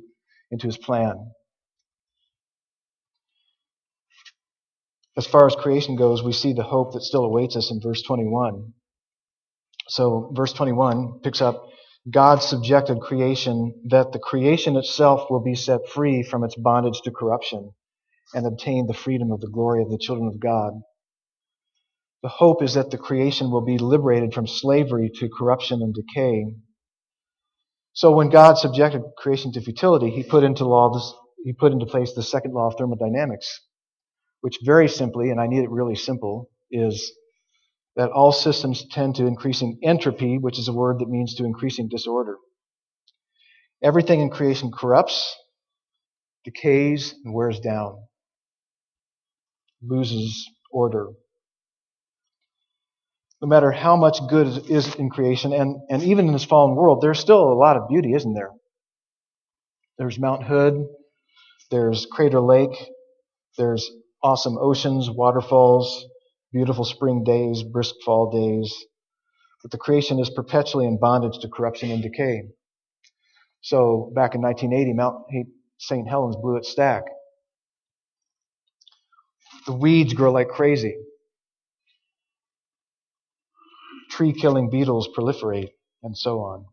into 0.51 0.67
his 0.67 0.79
plan. 0.79 1.27
as 5.17 5.27
far 5.27 5.47
as 5.47 5.55
creation 5.57 5.97
goes, 5.97 6.23
we 6.23 6.33
see 6.33 6.53
the 6.53 6.63
hope 6.63 6.93
that 6.95 7.03
still 7.03 7.25
awaits 7.25 7.57
us 7.57 7.71
in 7.71 7.81
verse 7.81 8.03
21. 8.03 8.73
So, 9.89 10.33
verse 10.35 10.53
21 10.53 11.21
picks 11.23 11.41
up 11.41 11.69
God 12.11 12.43
subjected 12.43 13.01
creation 13.01 13.83
that 13.89 14.13
the 14.13 14.19
creation 14.19 14.77
itself 14.77 15.31
will 15.31 15.43
be 15.43 15.55
set 15.55 15.89
free 15.89 16.23
from 16.23 16.45
its 16.45 16.57
bondage 16.57 17.01
to 17.03 17.11
corruption 17.11 17.73
and 18.35 18.47
obtain 18.47 18.87
the 18.87 18.95
freedom 18.95 19.33
of 19.33 19.41
the 19.41 19.51
glory 19.51 19.83
of 19.83 19.91
the 19.91 19.99
children 19.99 20.29
of 20.29 20.41
God. 20.41 20.73
The 22.23 22.29
hope 22.29 22.63
is 22.63 22.75
that 22.75 22.91
the 22.91 22.99
creation 22.99 23.51
will 23.51 23.65
be 23.65 23.79
liberated 23.79 24.35
from 24.35 24.47
slavery 24.47 25.11
to 25.17 25.29
corruption 25.29 25.83
and 25.83 25.95
decay. 25.95 26.47
So 27.93 28.15
when 28.15 28.31
God 28.31 28.59
subjected 28.59 29.03
creation 29.17 29.53
to 29.53 29.61
futility, 29.61 30.11
he 30.11 30.23
put 30.23 30.45
into 30.45 30.67
law 30.67 30.93
this, 30.93 31.13
he 31.45 31.53
put 31.53 31.73
into 31.73 31.87
place 31.87 32.13
the 32.15 32.23
second 32.23 32.53
law 32.53 32.69
of 32.69 32.77
thermodynamics 32.77 33.61
which 34.41 34.59
very 34.65 34.89
simply, 34.89 35.31
and 35.31 35.41
I 35.41 35.49
need 35.49 35.65
it 35.65 35.71
really 35.71 35.97
simple, 35.97 36.51
is 36.71 37.13
that 37.97 38.11
all 38.11 38.31
systems 38.31 38.85
tend 38.91 39.17
to 39.17 39.27
increasing 39.27 39.79
entropy, 39.83 40.39
which 40.39 40.59
is 40.59 40.69
a 40.69 40.73
word 40.73 40.99
that 40.99 41.09
means 41.09 41.35
to 41.35 41.45
increasing 41.45 41.89
disorder. 41.89 42.37
Everything 43.83 44.21
in 44.21 44.31
creation 44.31 44.71
corrupts, 44.71 45.35
decays, 46.45 47.15
and 47.25 47.35
wears 47.35 47.59
down, 47.61 47.97
loses 49.83 50.49
order. 50.71 51.09
No 53.41 53.49
matter 53.49 53.71
how 53.71 53.97
much 53.97 54.19
good 54.29 54.71
is 54.71 54.95
in 54.95 55.11
creation, 55.11 55.53
and, 55.53 55.77
and 55.91 56.03
even 56.03 56.27
in 56.27 56.33
this 56.33 56.45
fallen 56.45 56.75
world, 56.75 57.01
there's 57.03 57.21
still 57.21 57.53
a 57.53 57.55
lot 57.55 57.77
of 57.77 57.89
beauty, 57.89 58.15
isn't 58.15 58.35
there? 58.35 58.51
There's 59.99 60.19
Mount 60.19 60.45
Hood, 60.45 60.87
there's 61.71 62.07
Crater 62.11 62.41
Lake, 62.41 62.77
there's 63.57 63.91
awesome 64.23 64.59
oceans, 64.59 65.11
waterfalls, 65.11 66.07
beautiful 66.53 66.85
spring 66.85 67.25
days, 67.25 67.63
brisk 67.63 67.95
fall 68.05 68.31
days. 68.31 68.75
But 69.63 69.71
the 69.73 69.79
creation 69.79 70.19
is 70.21 70.31
perpetually 70.31 70.87
in 70.87 70.99
bondage 70.99 71.39
to 71.41 71.49
corruption 71.49 71.91
and 71.91 72.03
decay. 72.03 72.43
So 73.63 74.13
back 74.15 74.35
in 74.35 74.43
1980, 74.43 74.93
Mount 74.93 75.25
St. 75.79 76.09
Helens 76.09 76.37
blew 76.37 76.57
its 76.57 76.71
stack. 76.71 77.05
The 79.67 79.73
weeds 79.73 80.15
grow 80.15 80.33
like 80.33 80.49
crazy. 80.49 80.97
Tree 84.11 84.33
killing 84.33 84.71
beetles 84.71 85.09
proliferate, 85.17 85.71
and 86.03 86.17
so 86.17 86.41
on. 86.41 86.67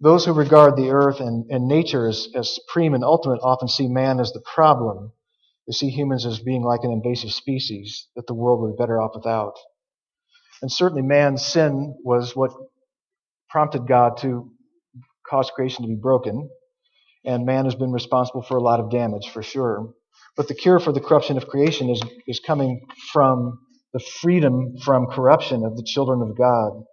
Those 0.00 0.26
who 0.26 0.32
regard 0.32 0.76
the 0.76 0.90
earth 0.90 1.20
and, 1.20 1.50
and 1.50 1.68
nature 1.68 2.08
as, 2.08 2.28
as 2.34 2.54
supreme 2.54 2.92
and 2.92 3.04
ultimate 3.04 3.40
often 3.42 3.68
see 3.68 3.88
man 3.88 4.20
as 4.20 4.32
the 4.32 4.42
problem 4.42 5.12
they 5.66 5.72
see 5.72 5.90
humans 5.90 6.26
as 6.26 6.38
being 6.40 6.62
like 6.62 6.80
an 6.84 6.92
invasive 6.92 7.32
species 7.32 8.08
that 8.16 8.26
the 8.26 8.34
world 8.34 8.60
would 8.60 8.76
be 8.76 8.82
better 8.82 9.00
off 9.00 9.12
without. 9.14 9.54
And 10.62 10.70
certainly 10.72 11.02
man's 11.02 11.44
sin 11.44 11.96
was 12.04 12.36
what 12.36 12.52
prompted 13.50 13.86
God 13.86 14.18
to 14.18 14.50
cause 15.28 15.50
creation 15.50 15.82
to 15.84 15.88
be 15.88 16.00
broken. 16.00 16.48
And 17.24 17.44
man 17.46 17.64
has 17.64 17.74
been 17.74 17.92
responsible 17.92 18.42
for 18.42 18.56
a 18.56 18.62
lot 18.62 18.80
of 18.80 18.90
damage, 18.90 19.28
for 19.32 19.42
sure. 19.42 19.92
But 20.36 20.48
the 20.48 20.54
cure 20.54 20.78
for 20.80 20.92
the 20.92 21.00
corruption 21.00 21.36
of 21.36 21.48
creation 21.48 21.90
is, 21.90 22.00
is 22.26 22.40
coming 22.40 22.86
from 23.12 23.58
the 23.92 24.00
freedom 24.00 24.76
from 24.84 25.06
corruption 25.06 25.64
of 25.64 25.76
the 25.76 25.82
children 25.84 26.22
of 26.22 26.36
God. 26.36 26.84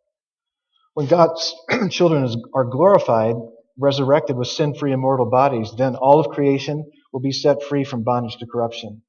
When 0.94 1.08
God's 1.08 1.56
children 1.90 2.30
are 2.56 2.66
glorified, 2.66 3.36
resurrected 3.78 4.38
with 4.38 4.48
sin 4.48 4.76
free 4.76 4.94
immortal 4.94 5.30
bodies, 5.30 5.72
then 5.78 5.96
all 5.96 6.20
of 6.20 6.30
creation 6.34 6.90
will 7.14 7.22
be 7.22 7.32
set 7.32 7.64
free 7.64 7.84
from 7.84 8.04
bondage 8.04 8.38
to 8.38 8.48
corruption. 8.48 9.04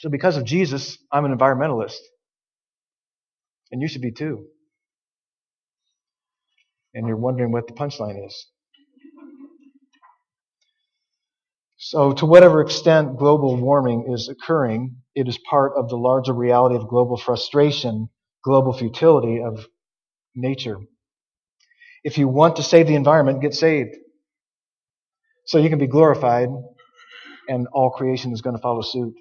So, 0.00 0.08
because 0.08 0.38
of 0.38 0.44
Jesus, 0.44 0.96
I'm 1.12 1.26
an 1.26 1.36
environmentalist. 1.36 1.98
And 3.70 3.82
you 3.82 3.86
should 3.86 4.00
be 4.02 4.12
too. 4.12 4.46
And 6.94 7.06
you're 7.06 7.16
wondering 7.16 7.52
what 7.52 7.68
the 7.68 7.74
punchline 7.74 8.26
is. 8.26 8.46
So, 11.76 12.12
to 12.14 12.26
whatever 12.26 12.62
extent 12.62 13.18
global 13.18 13.56
warming 13.56 14.12
is 14.12 14.28
occurring, 14.28 14.96
it 15.14 15.28
is 15.28 15.38
part 15.38 15.72
of 15.76 15.88
the 15.88 15.96
larger 15.96 16.32
reality 16.32 16.76
of 16.76 16.88
global 16.88 17.16
frustration, 17.16 18.08
global 18.42 18.72
futility 18.72 19.42
of 19.42 19.66
nature. 20.34 20.78
If 22.02 22.16
you 22.16 22.28
want 22.28 22.56
to 22.56 22.62
save 22.62 22.86
the 22.86 22.94
environment, 22.94 23.42
get 23.42 23.54
saved. 23.54 23.96
So 25.46 25.58
you 25.58 25.68
can 25.68 25.78
be 25.78 25.86
glorified, 25.86 26.48
and 27.48 27.66
all 27.72 27.90
creation 27.90 28.32
is 28.32 28.42
going 28.42 28.56
to 28.56 28.62
follow 28.62 28.82
suit. 28.82 29.14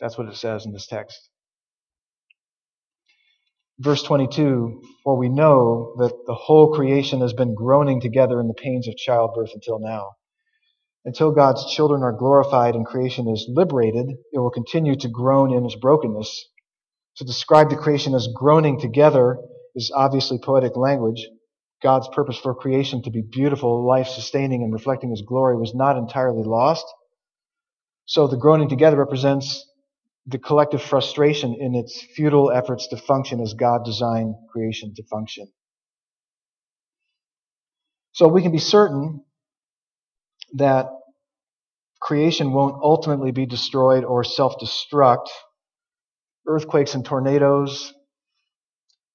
That's 0.00 0.18
what 0.18 0.28
it 0.28 0.36
says 0.36 0.66
in 0.66 0.72
this 0.72 0.86
text. 0.86 1.18
Verse 3.78 4.02
22 4.02 4.82
For 5.04 5.16
we 5.16 5.28
know 5.28 5.94
that 5.98 6.12
the 6.26 6.34
whole 6.34 6.72
creation 6.72 7.20
has 7.20 7.32
been 7.32 7.54
groaning 7.54 8.00
together 8.00 8.40
in 8.40 8.48
the 8.48 8.54
pains 8.54 8.86
of 8.88 8.96
childbirth 8.96 9.50
until 9.54 9.80
now. 9.80 10.12
Until 11.04 11.32
God's 11.32 11.74
children 11.74 12.02
are 12.02 12.12
glorified 12.16 12.76
and 12.76 12.86
creation 12.86 13.28
is 13.28 13.46
liberated, 13.48 14.08
it 14.32 14.38
will 14.38 14.50
continue 14.50 14.94
to 14.96 15.08
groan 15.08 15.52
in 15.52 15.64
its 15.64 15.74
brokenness. 15.74 16.48
To 17.16 17.24
describe 17.24 17.70
the 17.70 17.76
creation 17.76 18.14
as 18.14 18.28
groaning 18.34 18.80
together 18.80 19.38
is 19.74 19.92
obviously 19.94 20.38
poetic 20.38 20.76
language, 20.76 21.26
God's 21.82 22.08
purpose 22.08 22.38
for 22.38 22.54
creation 22.54 23.02
to 23.02 23.10
be 23.10 23.22
beautiful, 23.22 23.86
life 23.86 24.08
sustaining, 24.08 24.62
and 24.62 24.72
reflecting 24.72 25.10
His 25.10 25.22
glory 25.22 25.56
was 25.56 25.74
not 25.74 25.96
entirely 25.96 26.44
lost. 26.44 26.86
So 28.06 28.26
the 28.26 28.36
groaning 28.36 28.68
together 28.68 28.96
represents 28.96 29.66
the 30.26 30.38
collective 30.38 30.82
frustration 30.82 31.56
in 31.58 31.74
its 31.74 32.00
futile 32.14 32.50
efforts 32.52 32.88
to 32.88 32.96
function 32.96 33.40
as 33.40 33.54
God 33.54 33.84
designed 33.84 34.34
creation 34.52 34.94
to 34.94 35.02
function. 35.04 35.48
So 38.12 38.28
we 38.28 38.42
can 38.42 38.52
be 38.52 38.58
certain 38.58 39.24
that 40.54 40.86
creation 42.00 42.52
won't 42.52 42.76
ultimately 42.82 43.32
be 43.32 43.46
destroyed 43.46 44.04
or 44.04 44.24
self 44.24 44.54
destruct. 44.60 45.28
Earthquakes 46.46 46.94
and 46.94 47.04
tornadoes, 47.04 47.92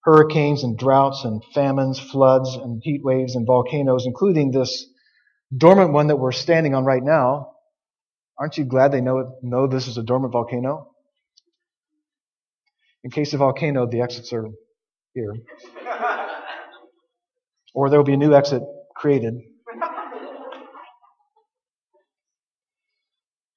hurricanes 0.08 0.64
and 0.64 0.78
droughts 0.78 1.26
and 1.26 1.44
famines, 1.54 2.00
floods 2.00 2.56
and 2.56 2.82
heat 2.82 3.02
waves 3.04 3.36
and 3.36 3.46
volcanoes, 3.46 4.06
including 4.06 4.52
this 4.52 4.86
dormant 5.56 5.92
one 5.92 6.08
that 6.08 6.16
we're 6.16 6.32
standing 6.32 6.74
on 6.74 6.86
right 6.86 7.04
now. 7.04 7.52
Aren't 8.40 8.58
you 8.58 8.64
glad 8.64 8.94
they 8.94 9.02
know, 9.02 9.38
know 9.44 9.68
this 9.68 9.86
is 9.90 9.98
a 9.98 10.04
dormant 10.04 10.32
volcano? 10.32 10.92
In 13.04 13.12
case 13.12 13.34
of 13.34 13.40
volcano, 13.40 13.86
the 13.86 14.00
exits 14.00 14.32
are 14.32 14.48
here. 15.14 15.34
or 17.74 17.90
there 17.90 18.00
will 18.00 18.06
be 18.06 18.14
a 18.14 18.18
new 18.18 18.34
exit 18.34 18.64
created. 18.96 19.34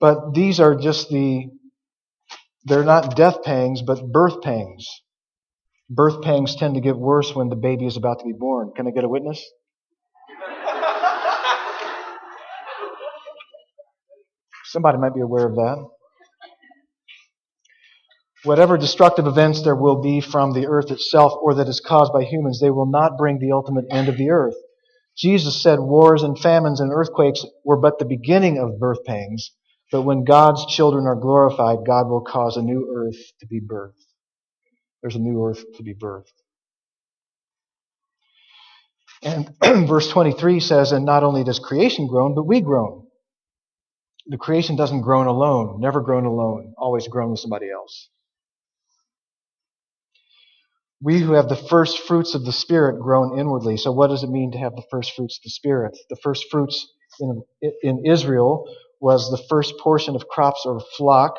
But 0.00 0.34
these 0.34 0.58
are 0.58 0.74
just 0.74 1.10
the, 1.10 1.44
they're 2.64 2.82
not 2.82 3.14
death 3.14 3.44
pangs, 3.44 3.82
but 3.82 4.04
birth 4.10 4.42
pangs. 4.42 4.88
Birth 5.92 6.22
pangs 6.22 6.54
tend 6.54 6.74
to 6.74 6.80
get 6.80 6.96
worse 6.96 7.34
when 7.34 7.48
the 7.48 7.56
baby 7.56 7.84
is 7.84 7.96
about 7.96 8.20
to 8.20 8.24
be 8.24 8.32
born. 8.32 8.70
Can 8.76 8.86
I 8.86 8.92
get 8.92 9.02
a 9.02 9.08
witness? 9.08 9.44
Somebody 14.66 14.98
might 14.98 15.14
be 15.14 15.20
aware 15.20 15.48
of 15.48 15.56
that. 15.56 15.84
Whatever 18.44 18.78
destructive 18.78 19.26
events 19.26 19.62
there 19.62 19.74
will 19.74 20.00
be 20.00 20.20
from 20.20 20.52
the 20.52 20.68
earth 20.68 20.92
itself 20.92 21.32
or 21.42 21.54
that 21.54 21.68
is 21.68 21.82
caused 21.84 22.12
by 22.12 22.22
humans, 22.22 22.60
they 22.60 22.70
will 22.70 22.88
not 22.88 23.18
bring 23.18 23.40
the 23.40 23.50
ultimate 23.52 23.86
end 23.90 24.08
of 24.08 24.16
the 24.16 24.30
earth. 24.30 24.54
Jesus 25.18 25.60
said 25.60 25.80
wars 25.80 26.22
and 26.22 26.38
famines 26.38 26.80
and 26.80 26.92
earthquakes 26.92 27.44
were 27.64 27.80
but 27.80 27.98
the 27.98 28.04
beginning 28.04 28.58
of 28.58 28.78
birth 28.78 29.04
pangs, 29.04 29.50
but 29.90 30.02
when 30.02 30.22
God's 30.22 30.64
children 30.66 31.06
are 31.06 31.16
glorified, 31.16 31.78
God 31.84 32.08
will 32.08 32.22
cause 32.22 32.56
a 32.56 32.62
new 32.62 32.94
earth 32.96 33.18
to 33.40 33.46
be 33.48 33.60
birthed. 33.60 34.09
There's 35.02 35.16
a 35.16 35.20
new 35.20 35.44
earth 35.44 35.64
to 35.76 35.82
be 35.82 35.94
birthed. 35.94 36.32
And 39.22 39.54
verse 39.88 40.10
23 40.10 40.60
says, 40.60 40.92
And 40.92 41.04
not 41.04 41.22
only 41.22 41.44
does 41.44 41.58
creation 41.58 42.06
groan, 42.06 42.34
but 42.34 42.46
we 42.46 42.60
groan. 42.60 43.06
The 44.26 44.38
creation 44.38 44.76
doesn't 44.76 45.02
groan 45.02 45.26
alone, 45.26 45.80
never 45.80 46.00
groan 46.00 46.24
alone, 46.24 46.74
always 46.78 47.08
groan 47.08 47.30
with 47.30 47.40
somebody 47.40 47.70
else. 47.70 48.08
We 51.02 51.20
who 51.20 51.32
have 51.32 51.48
the 51.48 51.56
first 51.56 52.00
fruits 52.00 52.34
of 52.34 52.44
the 52.44 52.52
Spirit 52.52 53.00
groan 53.00 53.38
inwardly. 53.38 53.76
So, 53.78 53.90
what 53.92 54.08
does 54.08 54.22
it 54.22 54.30
mean 54.30 54.52
to 54.52 54.58
have 54.58 54.76
the 54.76 54.84
first 54.90 55.14
fruits 55.16 55.38
of 55.38 55.44
the 55.44 55.50
Spirit? 55.50 55.96
The 56.10 56.16
first 56.22 56.46
fruits 56.50 56.86
in, 57.20 57.42
in 57.82 58.06
Israel 58.06 58.66
was 59.00 59.30
the 59.30 59.42
first 59.48 59.78
portion 59.78 60.14
of 60.14 60.28
crops 60.28 60.62
or 60.66 60.80
flock. 60.98 61.38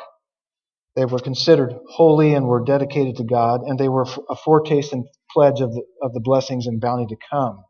They 0.96 1.06
were 1.06 1.20
considered 1.20 1.74
holy 1.88 2.34
and 2.34 2.46
were 2.46 2.64
dedicated 2.64 3.16
to 3.16 3.24
God, 3.24 3.62
and 3.62 3.78
they 3.78 3.88
were 3.88 4.06
a 4.28 4.36
foretaste 4.36 4.92
and 4.92 5.06
pledge 5.30 5.60
of 5.60 5.72
the, 5.72 5.82
of 6.02 6.12
the 6.12 6.20
blessings 6.20 6.66
and 6.66 6.80
bounty 6.80 7.06
to 7.06 7.16
come. 7.30 7.64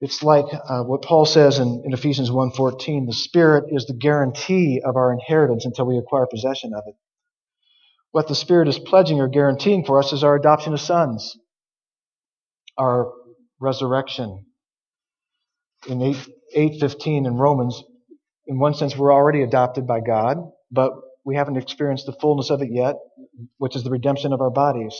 It's 0.00 0.22
like 0.22 0.46
uh, 0.52 0.82
what 0.84 1.02
Paul 1.02 1.26
says 1.26 1.58
in, 1.58 1.82
in 1.86 1.92
Ephesians 1.94 2.30
1.14, 2.30 3.06
the 3.06 3.14
Spirit 3.14 3.66
is 3.70 3.86
the 3.86 3.94
guarantee 3.94 4.82
of 4.84 4.96
our 4.96 5.12
inheritance 5.12 5.64
until 5.64 5.86
we 5.86 5.98
acquire 5.98 6.26
possession 6.30 6.72
of 6.74 6.84
it. 6.86 6.94
What 8.12 8.28
the 8.28 8.34
Spirit 8.34 8.68
is 8.68 8.78
pledging 8.78 9.20
or 9.20 9.28
guaranteeing 9.28 9.84
for 9.84 9.98
us 10.00 10.12
is 10.12 10.24
our 10.24 10.36
adoption 10.36 10.74
as 10.74 10.82
sons, 10.82 11.36
our 12.78 13.12
resurrection. 13.60 14.46
In 15.88 16.02
8, 16.02 16.16
8.15 16.56 17.26
in 17.26 17.34
Romans, 17.36 17.82
in 18.46 18.58
one 18.58 18.74
sense, 18.74 18.96
we're 18.96 19.12
already 19.14 19.42
adopted 19.42 19.86
by 19.86 20.00
God, 20.00 20.38
but 20.70 20.92
we 21.24 21.36
haven't 21.36 21.56
experienced 21.56 22.06
the 22.06 22.12
fullness 22.20 22.50
of 22.50 22.62
it 22.62 22.70
yet, 22.72 22.96
which 23.58 23.76
is 23.76 23.84
the 23.84 23.90
redemption 23.90 24.32
of 24.32 24.40
our 24.40 24.50
bodies. 24.50 24.94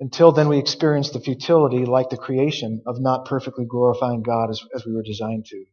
Until 0.00 0.32
then, 0.32 0.48
we 0.48 0.58
experience 0.58 1.10
the 1.10 1.20
futility, 1.20 1.86
like 1.86 2.10
the 2.10 2.16
creation, 2.18 2.82
of 2.86 3.00
not 3.00 3.24
perfectly 3.26 3.64
glorifying 3.64 4.22
God 4.22 4.50
as, 4.50 4.62
as 4.74 4.84
we 4.84 4.92
were 4.94 5.02
designed 5.02 5.46
to. 5.46 5.64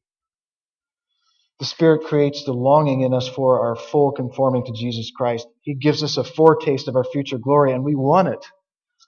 The 1.60 1.66
Spirit 1.66 2.06
creates 2.06 2.44
the 2.44 2.54
longing 2.54 3.02
in 3.02 3.14
us 3.14 3.28
for 3.28 3.62
our 3.68 3.76
full 3.76 4.12
conforming 4.12 4.66
to 4.66 4.74
Jesus 4.74 5.12
Christ. 5.16 5.48
He 5.62 5.76
gives 5.76 6.04
us 6.04 6.18
a 6.18 6.24
foretaste 6.24 6.88
of 6.88 6.96
our 6.96 7.04
future 7.04 7.38
glory, 7.38 7.74
and 7.74 7.84
we 7.84 7.96
want 7.96 8.30
it. 8.30 8.46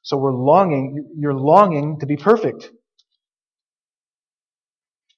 So 0.03 0.17
we're 0.17 0.33
longing, 0.33 1.13
you're 1.17 1.33
longing 1.33 1.99
to 2.01 2.05
be 2.05 2.17
perfect. 2.17 2.69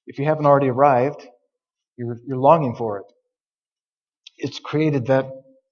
If 0.06 0.18
you 0.18 0.24
haven't 0.24 0.46
already 0.46 0.68
arrived, 0.68 1.26
you're, 1.96 2.18
you're 2.26 2.38
longing 2.38 2.74
for 2.76 2.98
it. 2.98 3.04
It's 4.38 4.60
created 4.60 5.08
that, 5.08 5.26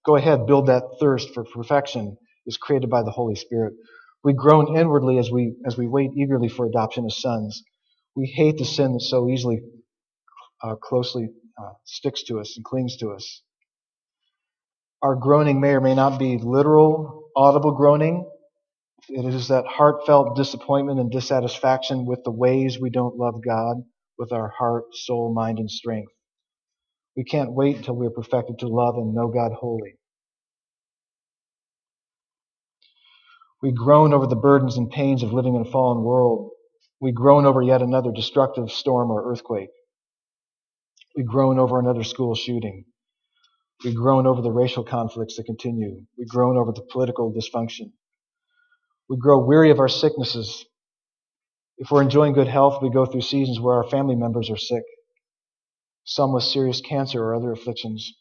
go 0.06 0.16
ahead, 0.16 0.46
build 0.46 0.68
that 0.68 0.84
thirst 1.00 1.34
for 1.34 1.44
perfection 1.44 2.18
is 2.46 2.58
created 2.58 2.90
by 2.90 3.04
the 3.04 3.12
Holy 3.12 3.36
Spirit. 3.36 3.74
We 4.24 4.34
groan 4.34 4.76
inwardly 4.76 5.18
as 5.18 5.30
we, 5.30 5.56
as 5.66 5.78
we 5.78 5.88
wait 5.88 6.12
eagerly 6.16 6.48
for 6.48 6.66
adoption 6.66 7.06
as 7.06 7.20
sons. 7.20 7.62
We 8.16 8.26
hate 8.26 8.58
the 8.58 8.66
sin 8.66 8.94
that 8.94 9.02
so 9.02 9.28
easily 9.30 9.62
uh, 10.62 10.76
closely 10.76 11.28
uh, 11.62 11.72
sticks 11.84 12.24
to 12.24 12.40
us 12.40 12.54
and 12.56 12.64
clings 12.64 12.96
to 12.98 13.10
us. 13.12 13.42
Our 15.02 15.16
groaning 15.16 15.60
may 15.60 15.70
or 15.74 15.80
may 15.80 15.94
not 15.94 16.18
be 16.18 16.38
literal, 16.38 17.30
audible 17.36 17.72
groaning. 17.72 18.28
It 19.08 19.24
is 19.26 19.48
that 19.48 19.66
heartfelt 19.66 20.36
disappointment 20.36 21.00
and 21.00 21.10
dissatisfaction 21.12 22.06
with 22.06 22.24
the 22.24 22.32
ways 22.32 22.80
we 22.80 22.90
don't 22.90 23.16
love 23.16 23.36
God 23.44 23.78
with 24.18 24.32
our 24.32 24.50
heart, 24.58 24.84
soul, 24.94 25.34
mind, 25.34 25.58
and 25.60 25.70
strength. 25.70 26.12
We 27.16 27.24
can't 27.24 27.52
wait 27.54 27.76
until 27.78 27.96
we 27.96 28.06
are 28.06 28.10
perfected 28.10 28.60
to 28.60 28.68
love 28.68 28.96
and 28.96 29.14
know 29.14 29.28
God 29.28 29.52
wholly. 29.52 29.96
We 33.62 33.72
groan 33.72 34.14
over 34.14 34.26
the 34.26 34.36
burdens 34.36 34.76
and 34.76 34.90
pains 34.90 35.22
of 35.22 35.32
living 35.32 35.56
in 35.56 35.62
a 35.62 35.70
fallen 35.70 36.04
world. 36.04 36.50
We 37.00 37.12
groan 37.12 37.46
over 37.46 37.62
yet 37.62 37.82
another 37.82 38.12
destructive 38.12 38.70
storm 38.70 39.10
or 39.10 39.30
earthquake. 39.32 39.70
We 41.16 41.24
groan 41.24 41.58
over 41.58 41.78
another 41.80 42.04
school 42.04 42.34
shooting. 42.34 42.84
We 43.84 43.94
groan 43.94 44.26
over 44.26 44.42
the 44.42 44.52
racial 44.52 44.84
conflicts 44.84 45.36
that 45.36 45.44
continue. 45.44 46.02
We 46.18 46.26
groan 46.26 46.56
over 46.56 46.72
the 46.72 46.86
political 46.90 47.32
dysfunction. 47.32 47.92
We 49.08 49.18
grow 49.18 49.44
weary 49.44 49.70
of 49.70 49.80
our 49.80 49.88
sicknesses. 49.88 50.64
If 51.78 51.90
we're 51.90 52.02
enjoying 52.02 52.34
good 52.34 52.48
health, 52.48 52.82
we 52.82 52.90
go 52.90 53.06
through 53.06 53.22
seasons 53.22 53.60
where 53.60 53.76
our 53.76 53.90
family 53.90 54.16
members 54.16 54.50
are 54.50 54.56
sick, 54.56 54.84
some 56.06 56.32
with 56.32 56.44
serious 56.44 56.80
cancer 56.80 57.22
or 57.22 57.34
other 57.34 57.52
afflictions. 57.52 58.14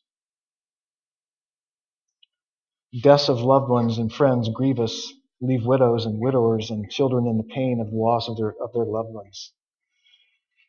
Deaths 3.01 3.29
of 3.29 3.41
loved 3.41 3.69
ones 3.69 3.97
and 3.97 4.11
friends 4.11 4.49
grievous 4.53 5.13
leave 5.41 5.65
widows 5.65 6.05
and 6.05 6.19
widowers 6.19 6.71
and 6.71 6.89
children 6.89 7.27
in 7.27 7.37
the 7.37 7.43
pain 7.43 7.79
of 7.79 7.89
the 7.91 7.95
loss 7.95 8.27
of 8.27 8.37
their, 8.37 8.55
of 8.61 8.71
their 8.73 8.85
loved 8.85 9.13
ones. 9.13 9.53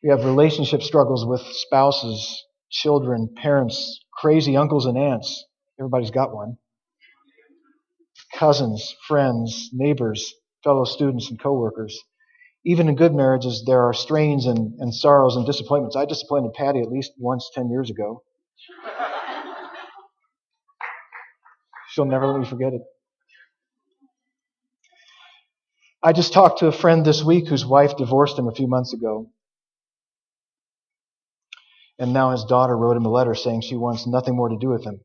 We 0.02 0.10
have 0.10 0.24
relationship 0.24 0.82
struggles 0.82 1.24
with 1.24 1.40
spouses, 1.40 2.44
children, 2.70 3.32
parents, 3.34 4.00
crazy 4.12 4.56
uncles 4.56 4.86
and 4.86 4.98
aunts. 4.98 5.46
Everybody's 5.80 6.10
got 6.10 6.34
one. 6.34 6.58
Cousins, 8.34 8.94
friends, 9.08 9.70
neighbors, 9.72 10.34
fellow 10.64 10.84
students, 10.84 11.30
and 11.30 11.40
coworkers. 11.40 11.98
Even 12.68 12.88
in 12.88 12.96
good 12.96 13.14
marriages, 13.14 13.62
there 13.64 13.82
are 13.82 13.94
strains 13.94 14.44
and, 14.44 14.74
and 14.80 14.92
sorrows 14.92 15.36
and 15.36 15.46
disappointments. 15.46 15.94
I 15.94 16.04
disappointed 16.04 16.52
Patty 16.52 16.80
at 16.80 16.90
least 16.90 17.12
once 17.16 17.48
10 17.54 17.70
years 17.70 17.90
ago. 17.90 18.24
She'll 21.90 22.06
never 22.06 22.26
let 22.26 22.40
me 22.40 22.46
forget 22.46 22.72
it. 22.72 22.82
I 26.02 26.12
just 26.12 26.32
talked 26.32 26.58
to 26.58 26.66
a 26.66 26.72
friend 26.72 27.04
this 27.04 27.22
week 27.22 27.46
whose 27.46 27.64
wife 27.64 27.96
divorced 27.96 28.36
him 28.36 28.48
a 28.48 28.52
few 28.52 28.66
months 28.66 28.92
ago. 28.92 29.30
And 32.00 32.12
now 32.12 32.32
his 32.32 32.44
daughter 32.44 32.76
wrote 32.76 32.96
him 32.96 33.06
a 33.06 33.10
letter 33.10 33.36
saying 33.36 33.60
she 33.60 33.76
wants 33.76 34.08
nothing 34.08 34.34
more 34.34 34.48
to 34.48 34.58
do 34.58 34.70
with 34.70 34.84
him. 34.84 35.00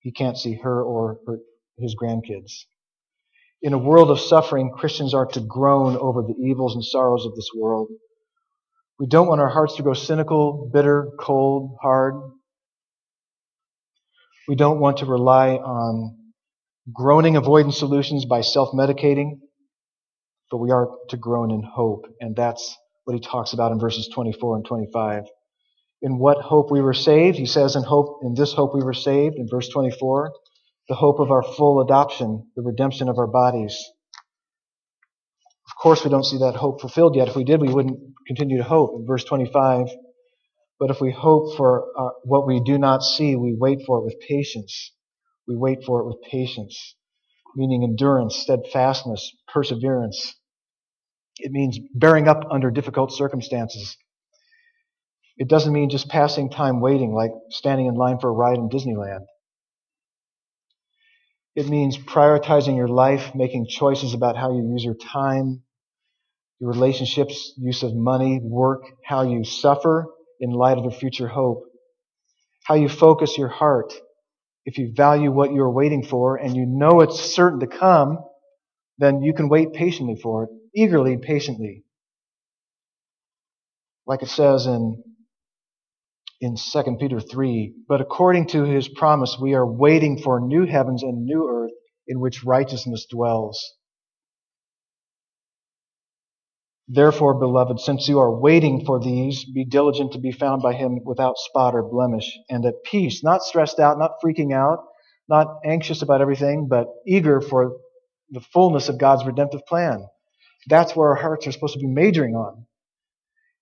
He 0.00 0.12
can't 0.12 0.38
see 0.38 0.54
her 0.54 0.82
or 0.82 1.20
her, 1.26 1.40
his 1.76 1.94
grandkids. 1.94 2.64
In 3.62 3.72
a 3.72 3.78
world 3.78 4.10
of 4.10 4.20
suffering, 4.20 4.70
Christians 4.70 5.14
are 5.14 5.26
to 5.26 5.40
groan 5.40 5.96
over 5.96 6.22
the 6.22 6.34
evils 6.40 6.74
and 6.74 6.84
sorrows 6.84 7.26
of 7.26 7.34
this 7.34 7.50
world. 7.56 7.88
We 8.98 9.06
don't 9.06 9.28
want 9.28 9.40
our 9.40 9.48
hearts 9.48 9.76
to 9.76 9.82
grow 9.82 9.94
cynical, 9.94 10.70
bitter, 10.72 11.10
cold, 11.18 11.76
hard. 11.82 12.14
We 14.46 14.54
don't 14.54 14.80
want 14.80 14.98
to 14.98 15.06
rely 15.06 15.56
on 15.56 16.16
groaning 16.92 17.36
avoidance 17.36 17.78
solutions 17.78 18.24
by 18.24 18.40
self 18.42 18.70
medicating 18.72 19.40
but 20.50 20.58
we 20.58 20.70
are 20.70 20.88
to 21.10 21.16
groan 21.16 21.50
in 21.50 21.62
hope. 21.62 22.06
And 22.20 22.34
that's 22.34 22.76
what 23.04 23.14
he 23.14 23.20
talks 23.20 23.52
about 23.52 23.72
in 23.72 23.78
verses 23.78 24.08
24 24.12 24.56
and 24.56 24.64
25. 24.64 25.24
In 26.02 26.18
what 26.18 26.38
hope 26.38 26.70
we 26.70 26.80
were 26.80 26.94
saved? 26.94 27.36
He 27.36 27.46
says 27.46 27.76
in 27.76 27.82
hope, 27.82 28.20
in 28.22 28.34
this 28.34 28.52
hope 28.52 28.74
we 28.74 28.82
were 28.82 28.94
saved, 28.94 29.36
in 29.36 29.48
verse 29.50 29.68
24, 29.68 30.32
the 30.88 30.94
hope 30.94 31.20
of 31.20 31.30
our 31.30 31.42
full 31.42 31.80
adoption, 31.82 32.46
the 32.56 32.62
redemption 32.62 33.08
of 33.08 33.18
our 33.18 33.26
bodies. 33.26 33.78
Of 35.66 35.76
course, 35.82 36.04
we 36.04 36.10
don't 36.10 36.24
see 36.24 36.38
that 36.38 36.56
hope 36.56 36.80
fulfilled 36.80 37.16
yet. 37.16 37.28
If 37.28 37.36
we 37.36 37.44
did, 37.44 37.60
we 37.60 37.72
wouldn't 37.72 37.98
continue 38.26 38.58
to 38.58 38.64
hope. 38.64 38.92
In 39.00 39.06
verse 39.06 39.24
25, 39.24 39.88
but 40.80 40.90
if 40.90 41.00
we 41.00 41.12
hope 41.12 41.56
for 41.56 41.86
uh, 41.98 42.10
what 42.24 42.46
we 42.46 42.60
do 42.60 42.78
not 42.78 43.02
see, 43.02 43.36
we 43.36 43.54
wait 43.58 43.80
for 43.86 43.98
it 43.98 44.04
with 44.04 44.16
patience. 44.26 44.92
We 45.46 45.56
wait 45.56 45.84
for 45.84 46.00
it 46.00 46.06
with 46.06 46.22
patience, 46.30 46.96
meaning 47.56 47.82
endurance, 47.84 48.36
steadfastness, 48.36 49.32
perseverance. 49.52 50.34
It 51.38 51.52
means 51.52 51.78
bearing 51.94 52.28
up 52.28 52.44
under 52.50 52.70
difficult 52.70 53.12
circumstances. 53.12 53.96
It 55.36 55.48
doesn't 55.48 55.72
mean 55.72 55.90
just 55.90 56.08
passing 56.08 56.50
time 56.50 56.80
waiting, 56.80 57.14
like 57.14 57.32
standing 57.50 57.86
in 57.86 57.94
line 57.94 58.18
for 58.20 58.28
a 58.28 58.32
ride 58.32 58.58
in 58.58 58.68
Disneyland. 58.68 59.24
It 61.58 61.68
means 61.68 61.98
prioritizing 61.98 62.76
your 62.76 62.86
life, 62.86 63.34
making 63.34 63.66
choices 63.68 64.14
about 64.14 64.36
how 64.36 64.52
you 64.52 64.62
use 64.70 64.84
your 64.84 64.94
time, 64.94 65.64
your 66.60 66.70
relationships, 66.70 67.52
use 67.56 67.82
of 67.82 67.96
money, 67.96 68.38
work, 68.40 68.82
how 69.04 69.22
you 69.22 69.42
suffer 69.42 70.06
in 70.38 70.52
light 70.52 70.78
of 70.78 70.84
the 70.84 70.92
future 70.92 71.26
hope, 71.26 71.64
how 72.62 72.76
you 72.76 72.88
focus 72.88 73.36
your 73.36 73.48
heart. 73.48 73.92
If 74.66 74.78
you 74.78 74.92
value 74.94 75.32
what 75.32 75.52
you're 75.52 75.72
waiting 75.72 76.04
for 76.04 76.36
and 76.36 76.54
you 76.54 76.64
know 76.64 77.00
it's 77.00 77.18
certain 77.18 77.58
to 77.58 77.66
come, 77.66 78.18
then 78.98 79.22
you 79.22 79.34
can 79.34 79.48
wait 79.48 79.72
patiently 79.72 80.14
for 80.22 80.44
it, 80.44 80.50
eagerly, 80.76 81.16
patiently. 81.16 81.82
Like 84.06 84.22
it 84.22 84.28
says 84.28 84.66
in 84.66 85.02
in 86.40 86.56
2 86.56 86.96
Peter 87.00 87.20
3. 87.20 87.74
But 87.88 88.00
according 88.00 88.48
to 88.48 88.64
his 88.64 88.88
promise, 88.88 89.36
we 89.40 89.54
are 89.54 89.66
waiting 89.66 90.18
for 90.22 90.40
new 90.40 90.66
heavens 90.66 91.02
and 91.02 91.24
new 91.24 91.48
earth 91.48 91.72
in 92.06 92.20
which 92.20 92.44
righteousness 92.44 93.06
dwells. 93.10 93.74
Therefore, 96.88 97.34
beloved, 97.34 97.80
since 97.80 98.08
you 98.08 98.18
are 98.18 98.40
waiting 98.40 98.86
for 98.86 98.98
these, 98.98 99.44
be 99.44 99.66
diligent 99.66 100.12
to 100.12 100.18
be 100.18 100.32
found 100.32 100.62
by 100.62 100.72
him 100.72 101.00
without 101.04 101.36
spot 101.36 101.74
or 101.74 101.82
blemish 101.82 102.38
and 102.48 102.64
at 102.64 102.82
peace, 102.84 103.22
not 103.22 103.42
stressed 103.42 103.78
out, 103.78 103.98
not 103.98 104.12
freaking 104.24 104.54
out, 104.54 104.84
not 105.28 105.48
anxious 105.66 106.00
about 106.00 106.22
everything, 106.22 106.66
but 106.68 106.86
eager 107.06 107.42
for 107.42 107.76
the 108.30 108.40
fullness 108.40 108.88
of 108.88 108.98
God's 108.98 109.26
redemptive 109.26 109.66
plan. 109.66 110.06
That's 110.68 110.96
where 110.96 111.10
our 111.10 111.14
hearts 111.14 111.46
are 111.46 111.52
supposed 111.52 111.74
to 111.74 111.80
be 111.80 111.86
majoring 111.86 112.34
on. 112.34 112.66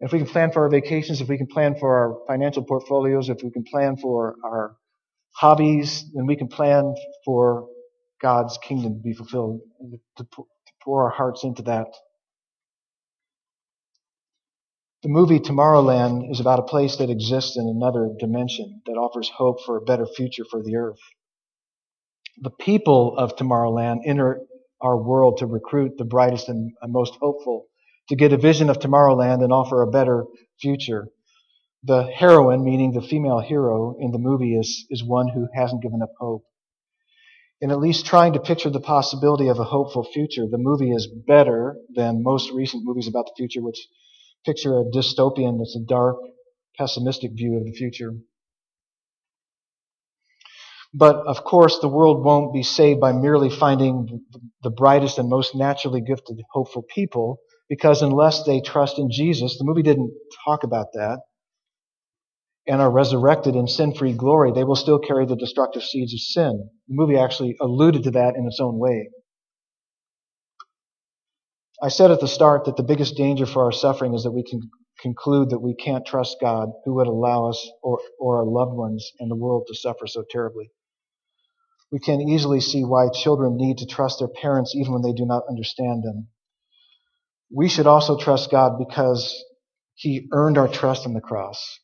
If 0.01 0.13
we 0.13 0.19
can 0.19 0.29
plan 0.29 0.53
for 0.53 0.63
our 0.63 0.69
vacations, 0.69 1.21
if 1.21 1.29
we 1.29 1.39
can 1.39 1.47
plan 1.47 1.77
for 1.79 1.97
our 1.97 2.27
financial 2.27 2.65
portfolios, 2.65 3.29
if 3.31 3.39
we 3.43 3.51
can 3.51 3.65
plan 3.65 3.97
for 3.97 4.37
our 4.45 4.77
hobbies, 5.35 6.05
then 6.15 6.27
we 6.27 6.37
can 6.37 6.49
plan 6.49 6.95
for 7.25 7.69
God's 8.21 8.59
kingdom 8.63 8.97
to 8.97 9.01
be 9.03 9.15
fulfilled, 9.15 9.61
to 10.17 10.27
pour 10.83 11.05
our 11.05 11.11
hearts 11.11 11.45
into 11.45 11.63
that. 11.63 11.89
The 15.03 15.09
movie 15.09 15.41
Tomorrowland 15.41 16.31
is 16.31 16.41
about 16.41 16.59
a 16.59 16.65
place 16.65 16.97
that 16.97 17.11
exists 17.11 17.57
in 17.57 17.69
another 17.69 18.11
dimension 18.19 18.83
that 18.87 18.95
offers 18.95 19.31
hope 19.31 19.63
for 19.65 19.77
a 19.77 19.83
better 19.83 20.07
future 20.07 20.45
for 20.51 20.63
the 20.63 20.77
earth. 20.77 20.99
The 22.43 22.51
people 22.51 23.17
of 23.17 23.37
Tomorrowland 23.37 24.01
enter 24.05 24.41
our 24.81 24.97
world 24.97 25.39
to 25.39 25.47
recruit 25.47 25.97
the 25.97 26.05
brightest 26.05 26.49
and 26.49 26.73
most 26.87 27.15
hopeful 27.21 27.67
to 28.09 28.17
get 28.17 28.33
a 28.33 28.37
vision 28.37 28.71
of 28.71 28.79
Tomorrowland 28.79 29.43
and 29.43 29.53
offer 29.53 29.83
a 29.83 29.91
better 29.91 30.25
future. 30.61 31.09
The 31.83 32.05
heroine, 32.05 32.65
meaning 32.65 32.93
the 32.93 33.07
female 33.07 33.41
hero 33.41 33.97
in 34.01 34.11
the 34.11 34.19
movie, 34.19 34.57
is, 34.57 34.87
is 34.91 35.05
one 35.05 35.29
who 35.29 35.49
hasn't 35.55 35.83
given 35.83 36.03
up 36.03 36.13
hope. 36.19 36.45
In 37.61 37.71
at 37.71 37.79
least 37.79 38.07
trying 38.07 38.35
to 38.35 38.41
picture 38.41 38.71
the 38.71 38.81
possibility 38.81 39.49
of 39.49 39.59
a 39.59 39.65
hopeful 39.65 40.05
future, 40.05 40.47
the 40.51 40.59
movie 40.59 40.91
is 40.91 41.07
better 41.07 41.77
than 41.95 42.23
most 42.23 42.51
recent 42.51 42.85
movies 42.85 43.09
about 43.09 43.27
the 43.27 43.35
future, 43.37 43.63
which 43.63 43.79
picture 44.45 44.79
a 44.79 44.85
dystopian 44.85 45.59
that's 45.59 45.77
a 45.77 45.87
dark, 45.87 46.17
pessimistic 46.77 47.33
view 47.33 47.57
of 47.57 47.65
the 47.65 47.73
future. 47.73 48.13
But 50.93 51.27
of 51.27 51.45
course, 51.45 51.79
the 51.79 51.89
world 51.89 52.25
won't 52.25 52.53
be 52.53 52.63
saved 52.63 53.01
by 53.01 53.13
merely 53.13 53.51
finding 53.51 54.25
the 54.63 54.71
brightest 54.71 55.19
and 55.19 55.29
most 55.29 55.55
naturally 55.55 56.01
gifted, 56.01 56.41
hopeful 56.51 56.83
people 56.83 57.39
because 57.69 58.03
unless 58.03 58.45
they 58.45 58.61
trust 58.61 58.99
in 58.99 59.11
Jesus, 59.11 59.59
the 59.59 59.65
movie 59.65 59.83
didn't 59.83 60.13
talk 60.45 60.65
about 60.65 60.89
that, 60.95 61.21
and 62.69 62.81
are 62.81 62.91
resurrected 62.91 63.55
in 63.57 63.69
sin 63.69 63.95
free 63.95 64.13
glory, 64.13 64.53
they 64.53 64.65
will 64.65 64.77
still 64.77 64.99
carry 64.99 65.27
the 65.27 65.37
destructive 65.37 65.83
seeds 65.83 66.13
of 66.15 66.21
sin. 66.21 66.69
The 66.89 66.95
movie 66.95 67.17
actually 67.17 67.57
alluded 67.61 68.05
to 68.05 68.11
that 68.13 68.35
in 68.37 68.47
its 68.47 68.61
own 68.61 68.79
way. 68.79 69.11
I 71.83 71.89
said 71.89 72.11
at 72.11 72.21
the 72.21 72.29
start 72.29 72.65
that 72.65 72.77
the 72.77 72.83
biggest 72.83 73.17
danger 73.17 73.47
for 73.47 73.65
our 73.65 73.73
suffering 73.73 74.15
is 74.15 74.25
that 74.25 74.33
we 74.33 74.45
can 74.45 74.61
conclude 75.01 75.51
that 75.51 75.61
we 75.61 75.75
can't 75.75 76.07
trust 76.07 76.39
God 76.41 76.71
who 76.85 76.95
would 76.95 77.07
allow 77.07 77.49
us 77.51 77.71
or, 77.83 78.01
or 78.19 78.39
our 78.39 78.47
loved 78.47 78.75
ones 78.75 79.13
and 79.21 79.31
the 79.31 79.37
world 79.37 79.67
to 79.69 79.75
suffer 79.75 80.07
so 80.07 80.25
terribly. 80.31 80.71
We 81.93 82.01
can 82.01 82.21
easily 82.21 82.61
see 82.61 82.83
why 82.83 83.09
children 83.15 83.57
need 83.57 83.79
to 83.79 83.87
trust 83.87 84.19
their 84.19 84.29
parents 84.29 84.75
even 84.75 84.93
when 84.93 85.03
they 85.03 85.13
do 85.13 85.27
not 85.27 85.45
understand 85.49 86.03
them 86.03 86.29
we 87.51 87.69
should 87.69 87.87
also 87.87 88.19
trust 88.19 88.51
God 88.51 88.79
because 88.79 89.45
He 89.95 90.29
earned 90.33 90.59
our 90.59 90.69
trust 90.69 91.07
on 91.07 91.15
the 91.15 91.21
cross. 91.21 91.79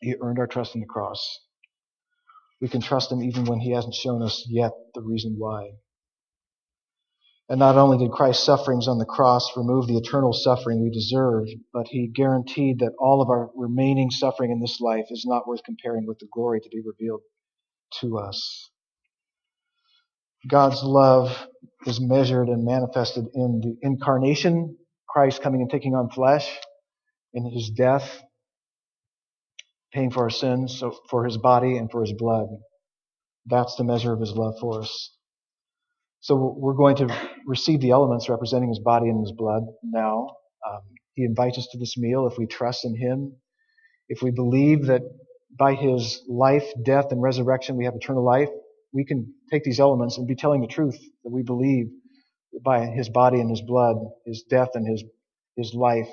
He 0.00 0.14
earned 0.20 0.38
our 0.38 0.46
trust 0.46 0.74
on 0.74 0.80
the 0.80 0.86
cross. 0.86 1.40
We 2.60 2.68
can 2.68 2.80
trust 2.80 3.12
Him 3.12 3.22
even 3.22 3.44
when 3.44 3.60
He 3.60 3.72
hasn't 3.72 3.94
shown 3.94 4.22
us 4.22 4.46
yet 4.48 4.72
the 4.94 5.02
reason 5.02 5.36
why. 5.38 5.70
And 7.48 7.60
not 7.60 7.76
only 7.76 7.98
did 7.98 8.10
Christ's 8.10 8.44
sufferings 8.44 8.88
on 8.88 8.98
the 8.98 9.04
cross 9.04 9.56
remove 9.56 9.86
the 9.86 9.96
eternal 9.98 10.32
suffering 10.32 10.82
we 10.82 10.90
deserve, 10.90 11.44
but 11.72 11.86
He 11.88 12.08
guaranteed 12.08 12.80
that 12.80 12.94
all 12.98 13.22
of 13.22 13.30
our 13.30 13.50
remaining 13.54 14.10
suffering 14.10 14.50
in 14.50 14.60
this 14.60 14.80
life 14.80 15.06
is 15.10 15.24
not 15.26 15.46
worth 15.46 15.62
comparing 15.64 16.06
with 16.06 16.18
the 16.18 16.28
glory 16.32 16.60
to 16.60 16.68
be 16.70 16.80
revealed 16.84 17.20
to 18.00 18.18
us. 18.18 18.70
God's 20.48 20.82
love 20.82 21.46
is 21.86 22.00
measured 22.00 22.48
and 22.48 22.64
manifested 22.64 23.26
in 23.34 23.60
the 23.60 23.76
incarnation, 23.82 24.76
Christ 25.08 25.42
coming 25.42 25.60
and 25.62 25.70
taking 25.70 25.94
on 25.94 26.10
flesh, 26.10 26.50
in 27.32 27.44
his 27.50 27.70
death, 27.70 28.22
paying 29.92 30.10
for 30.10 30.24
our 30.24 30.30
sins, 30.30 30.78
so 30.78 30.96
for 31.10 31.24
his 31.24 31.38
body 31.38 31.76
and 31.76 31.90
for 31.90 32.02
his 32.02 32.12
blood. 32.12 32.48
That's 33.46 33.76
the 33.76 33.84
measure 33.84 34.12
of 34.12 34.20
his 34.20 34.32
love 34.32 34.54
for 34.60 34.80
us. 34.82 35.12
So 36.20 36.56
we're 36.58 36.74
going 36.74 36.96
to 36.96 37.30
receive 37.46 37.80
the 37.80 37.90
elements 37.90 38.28
representing 38.28 38.68
his 38.70 38.80
body 38.80 39.08
and 39.08 39.20
his 39.20 39.32
blood 39.32 39.62
now. 39.84 40.28
Um, 40.68 40.80
he 41.14 41.24
invites 41.24 41.58
us 41.58 41.68
to 41.72 41.78
this 41.78 41.96
meal 41.96 42.26
if 42.26 42.36
we 42.36 42.46
trust 42.46 42.84
in 42.84 42.96
him, 42.96 43.36
if 44.08 44.22
we 44.22 44.30
believe 44.32 44.86
that 44.86 45.02
by 45.56 45.74
his 45.74 46.22
life, 46.28 46.64
death, 46.84 47.06
and 47.10 47.22
resurrection 47.22 47.76
we 47.76 47.84
have 47.84 47.94
eternal 47.94 48.24
life, 48.24 48.50
we 48.96 49.06
can 49.06 49.34
take 49.52 49.64
these 49.64 49.80
elements 49.80 50.18
and 50.18 50.28
be 50.28 50.36
telling 50.36 50.62
the 50.62 50.68
truth 50.68 50.98
that 51.24 51.30
we 51.32 51.44
believe 51.44 51.88
by 52.64 52.86
his 52.86 53.10
body 53.10 53.40
and 53.40 53.50
his 53.50 53.62
blood, 53.62 53.96
his 54.26 54.44
death 54.50 54.70
and 54.74 54.88
his, 54.88 55.04
his 55.56 55.74
life, 55.74 56.08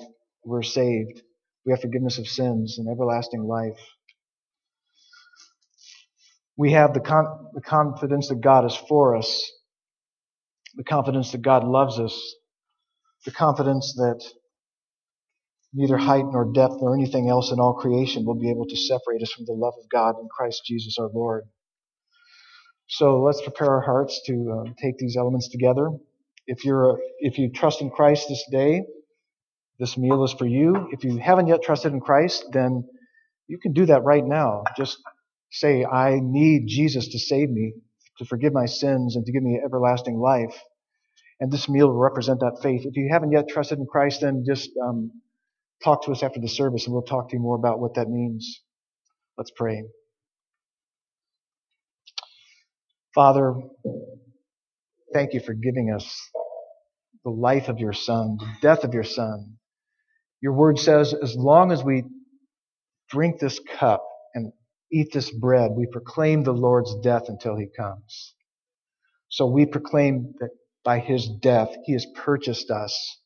we're 0.46 0.64
saved. 0.64 1.22
We 1.66 1.74
have 1.74 1.82
forgiveness 1.82 2.20
of 2.20 2.28
sins 2.28 2.78
and 2.80 2.90
everlasting 2.90 3.44
life. 3.44 3.80
We 6.58 6.74
have 6.74 6.94
the, 6.94 7.02
con- 7.02 7.50
the 7.56 7.62
confidence 7.62 8.30
that 8.30 8.42
God 8.42 8.66
is 8.66 8.76
for 8.90 9.18
us, 9.18 9.52
the 10.76 10.84
confidence 10.86 11.32
that 11.34 11.42
God 11.44 11.66
loves 11.66 12.00
us, 12.00 12.36
the 13.26 13.32
confidence 13.32 13.94
that 13.98 14.24
neither 15.74 15.98
height 15.98 16.26
nor 16.32 16.52
depth 16.54 16.76
nor 16.82 16.96
anything 16.96 17.30
else 17.30 17.52
in 17.52 17.60
all 17.60 17.76
creation 17.76 18.26
will 18.26 18.40
be 18.40 18.52
able 18.52 18.66
to 18.68 18.78
separate 18.78 19.22
us 19.24 19.32
from 19.32 19.46
the 19.46 19.54
love 19.54 19.74
of 19.82 19.90
God 19.92 20.16
in 20.22 20.28
Christ 20.30 20.64
Jesus 20.66 20.98
our 21.00 21.10
Lord. 21.14 21.44
So 22.88 23.22
let's 23.24 23.42
prepare 23.42 23.70
our 23.70 23.82
hearts 23.82 24.22
to 24.28 24.66
uh, 24.68 24.72
take 24.82 24.98
these 24.98 25.16
elements 25.18 25.50
together. 25.50 25.90
If 26.46 26.66
you're 26.66 27.00
if 27.20 27.38
you 27.38 27.50
trust 27.50 27.82
in 27.82 27.90
Christ 27.90 28.28
this 28.30 28.46
day, 28.52 28.82
this 29.80 29.98
meal 29.98 30.24
is 30.24 30.34
for 30.34 30.46
you. 30.46 30.90
If 30.92 31.04
you 31.04 31.18
haven't 31.18 31.48
yet 31.48 31.64
trusted 31.64 31.94
in 31.94 32.02
Christ, 32.02 32.46
then 32.52 32.88
you 33.48 33.58
can 33.58 33.74
do 33.74 33.86
that 33.88 34.04
right 34.04 34.26
now. 34.26 34.64
Just 34.78 34.98
say, 35.52 35.86
I 35.86 36.20
need 36.22 36.68
Jesus 36.68 37.10
to 37.10 37.20
save 37.20 37.50
me, 37.50 37.74
to 38.18 38.26
forgive 38.26 38.54
my 38.54 38.66
sins, 38.66 39.16
and 39.16 39.26
to 39.26 39.32
give 39.32 39.44
me 39.44 39.60
everlasting 39.64 40.18
life. 40.18 40.56
And 41.40 41.52
this 41.52 41.70
meal 41.70 41.88
will 41.88 42.00
represent 42.00 42.40
that 42.40 42.60
faith. 42.62 42.82
If 42.86 42.96
you 42.96 43.10
haven't 43.12 43.32
yet 43.32 43.48
trusted 43.50 43.80
in 43.80 43.86
Christ, 43.86 44.22
then 44.22 44.44
just 44.48 44.70
um, 44.82 45.12
talk 45.84 46.06
to 46.06 46.12
us 46.12 46.24
after 46.24 46.40
the 46.40 46.48
service, 46.48 46.86
and 46.86 46.94
we'll 46.94 47.04
talk 47.04 47.30
to 47.30 47.36
you 47.36 47.42
more 47.42 47.56
about 47.56 47.80
what 47.80 47.96
that 47.96 48.10
means. 48.10 48.62
Let's 49.38 49.52
pray. 49.52 49.84
Father, 53.14 53.54
thank 55.14 55.34
you 55.34 55.40
for 55.40 55.54
giving 55.54 55.94
us 55.94 56.32
the 57.24 57.30
life 57.30 57.68
of 57.68 57.80
your 57.80 57.94
Son, 57.94 58.38
the 58.40 58.48
death 58.62 58.84
of 58.84 58.94
your 58.94 59.04
Son. 59.04 59.58
Your 60.42 60.54
word 60.54 60.80
says, 60.80 61.14
as 61.14 61.36
long 61.36 61.72
as 61.72 61.84
we 61.84 62.06
drink 63.12 63.40
this 63.40 63.60
cup 63.78 64.04
and 64.34 64.52
eat 64.92 65.14
this 65.14 65.32
bread, 65.32 65.72
we 65.76 65.86
proclaim 65.92 66.44
the 66.44 66.54
Lord's 66.54 66.96
death 67.04 67.26
until 67.28 67.56
he 67.56 67.68
comes. 67.78 68.34
So 69.30 69.46
we 69.46 69.68
proclaim 69.68 70.34
that 70.40 70.50
by 70.84 71.00
his 71.00 71.30
death, 71.42 71.70
he 71.86 71.94
has 71.94 72.08
purchased 72.16 72.72
us 72.72 73.20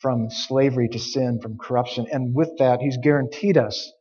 from 0.00 0.30
slavery 0.30 0.88
to 0.88 0.98
sin, 0.98 1.40
from 1.40 1.58
corruption. 1.58 2.06
And 2.10 2.34
with 2.34 2.50
that, 2.58 2.80
he's 2.80 2.98
guaranteed 3.02 3.56
us 3.56 3.92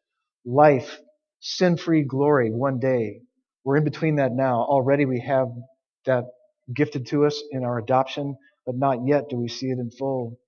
life, 0.45 1.00
sin 1.39 1.78
free 1.78 2.04
glory 2.04 2.50
one 2.52 2.80
day 2.80 3.21
we're 3.67 3.77
in 3.77 3.86
between 3.86 4.17
that 4.17 4.34
now. 4.34 4.62
Already 4.63 5.06
we 5.06 5.21
have 5.21 5.49
that 6.08 6.25
gifted 6.73 7.08
to 7.10 7.27
us 7.27 7.43
in 7.51 7.65
our 7.65 7.80
adoption, 7.80 8.38
but 8.65 8.77
not 8.77 9.08
yet 9.08 9.30
do 9.30 9.38
we 9.38 9.49
see 9.49 9.67
it 9.67 9.80
in 9.80 9.91
full. 9.91 10.39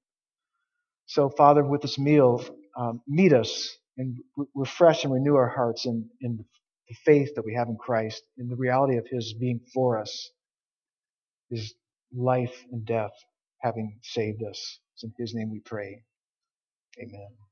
So, 1.08 1.29
Father, 1.29 1.63
with 1.65 1.82
this 1.82 1.99
meal, 1.99 2.43
um, 2.77 3.01
meet 3.08 3.34
us 3.34 3.77
and 3.97 4.17
re- 4.38 4.47
refresh 4.55 5.05
and 5.05 5.13
renew 5.13 5.36
our 5.36 5.49
hearts 5.49 5.86
in, 5.86 6.10
in 6.21 6.45
the 6.89 6.95
faith 7.05 7.36
that 7.36 7.45
we 7.45 7.55
have 7.55 7.69
in 7.69 7.77
Christ, 7.77 8.23
in 8.38 8.49
the 8.49 8.58
reality 8.58 8.97
of 8.97 9.08
His 9.12 9.34
being 9.39 9.62
for 9.73 9.99
us, 9.99 10.32
His 11.51 11.73
life 12.15 12.65
and 12.71 12.86
death 12.86 13.13
having 13.62 13.99
saved 14.03 14.43
us. 14.49 14.79
It's 14.95 15.03
in 15.05 15.13
His 15.17 15.36
name 15.36 15.51
we 15.51 15.62
pray. 15.62 16.03
Amen. 17.01 17.49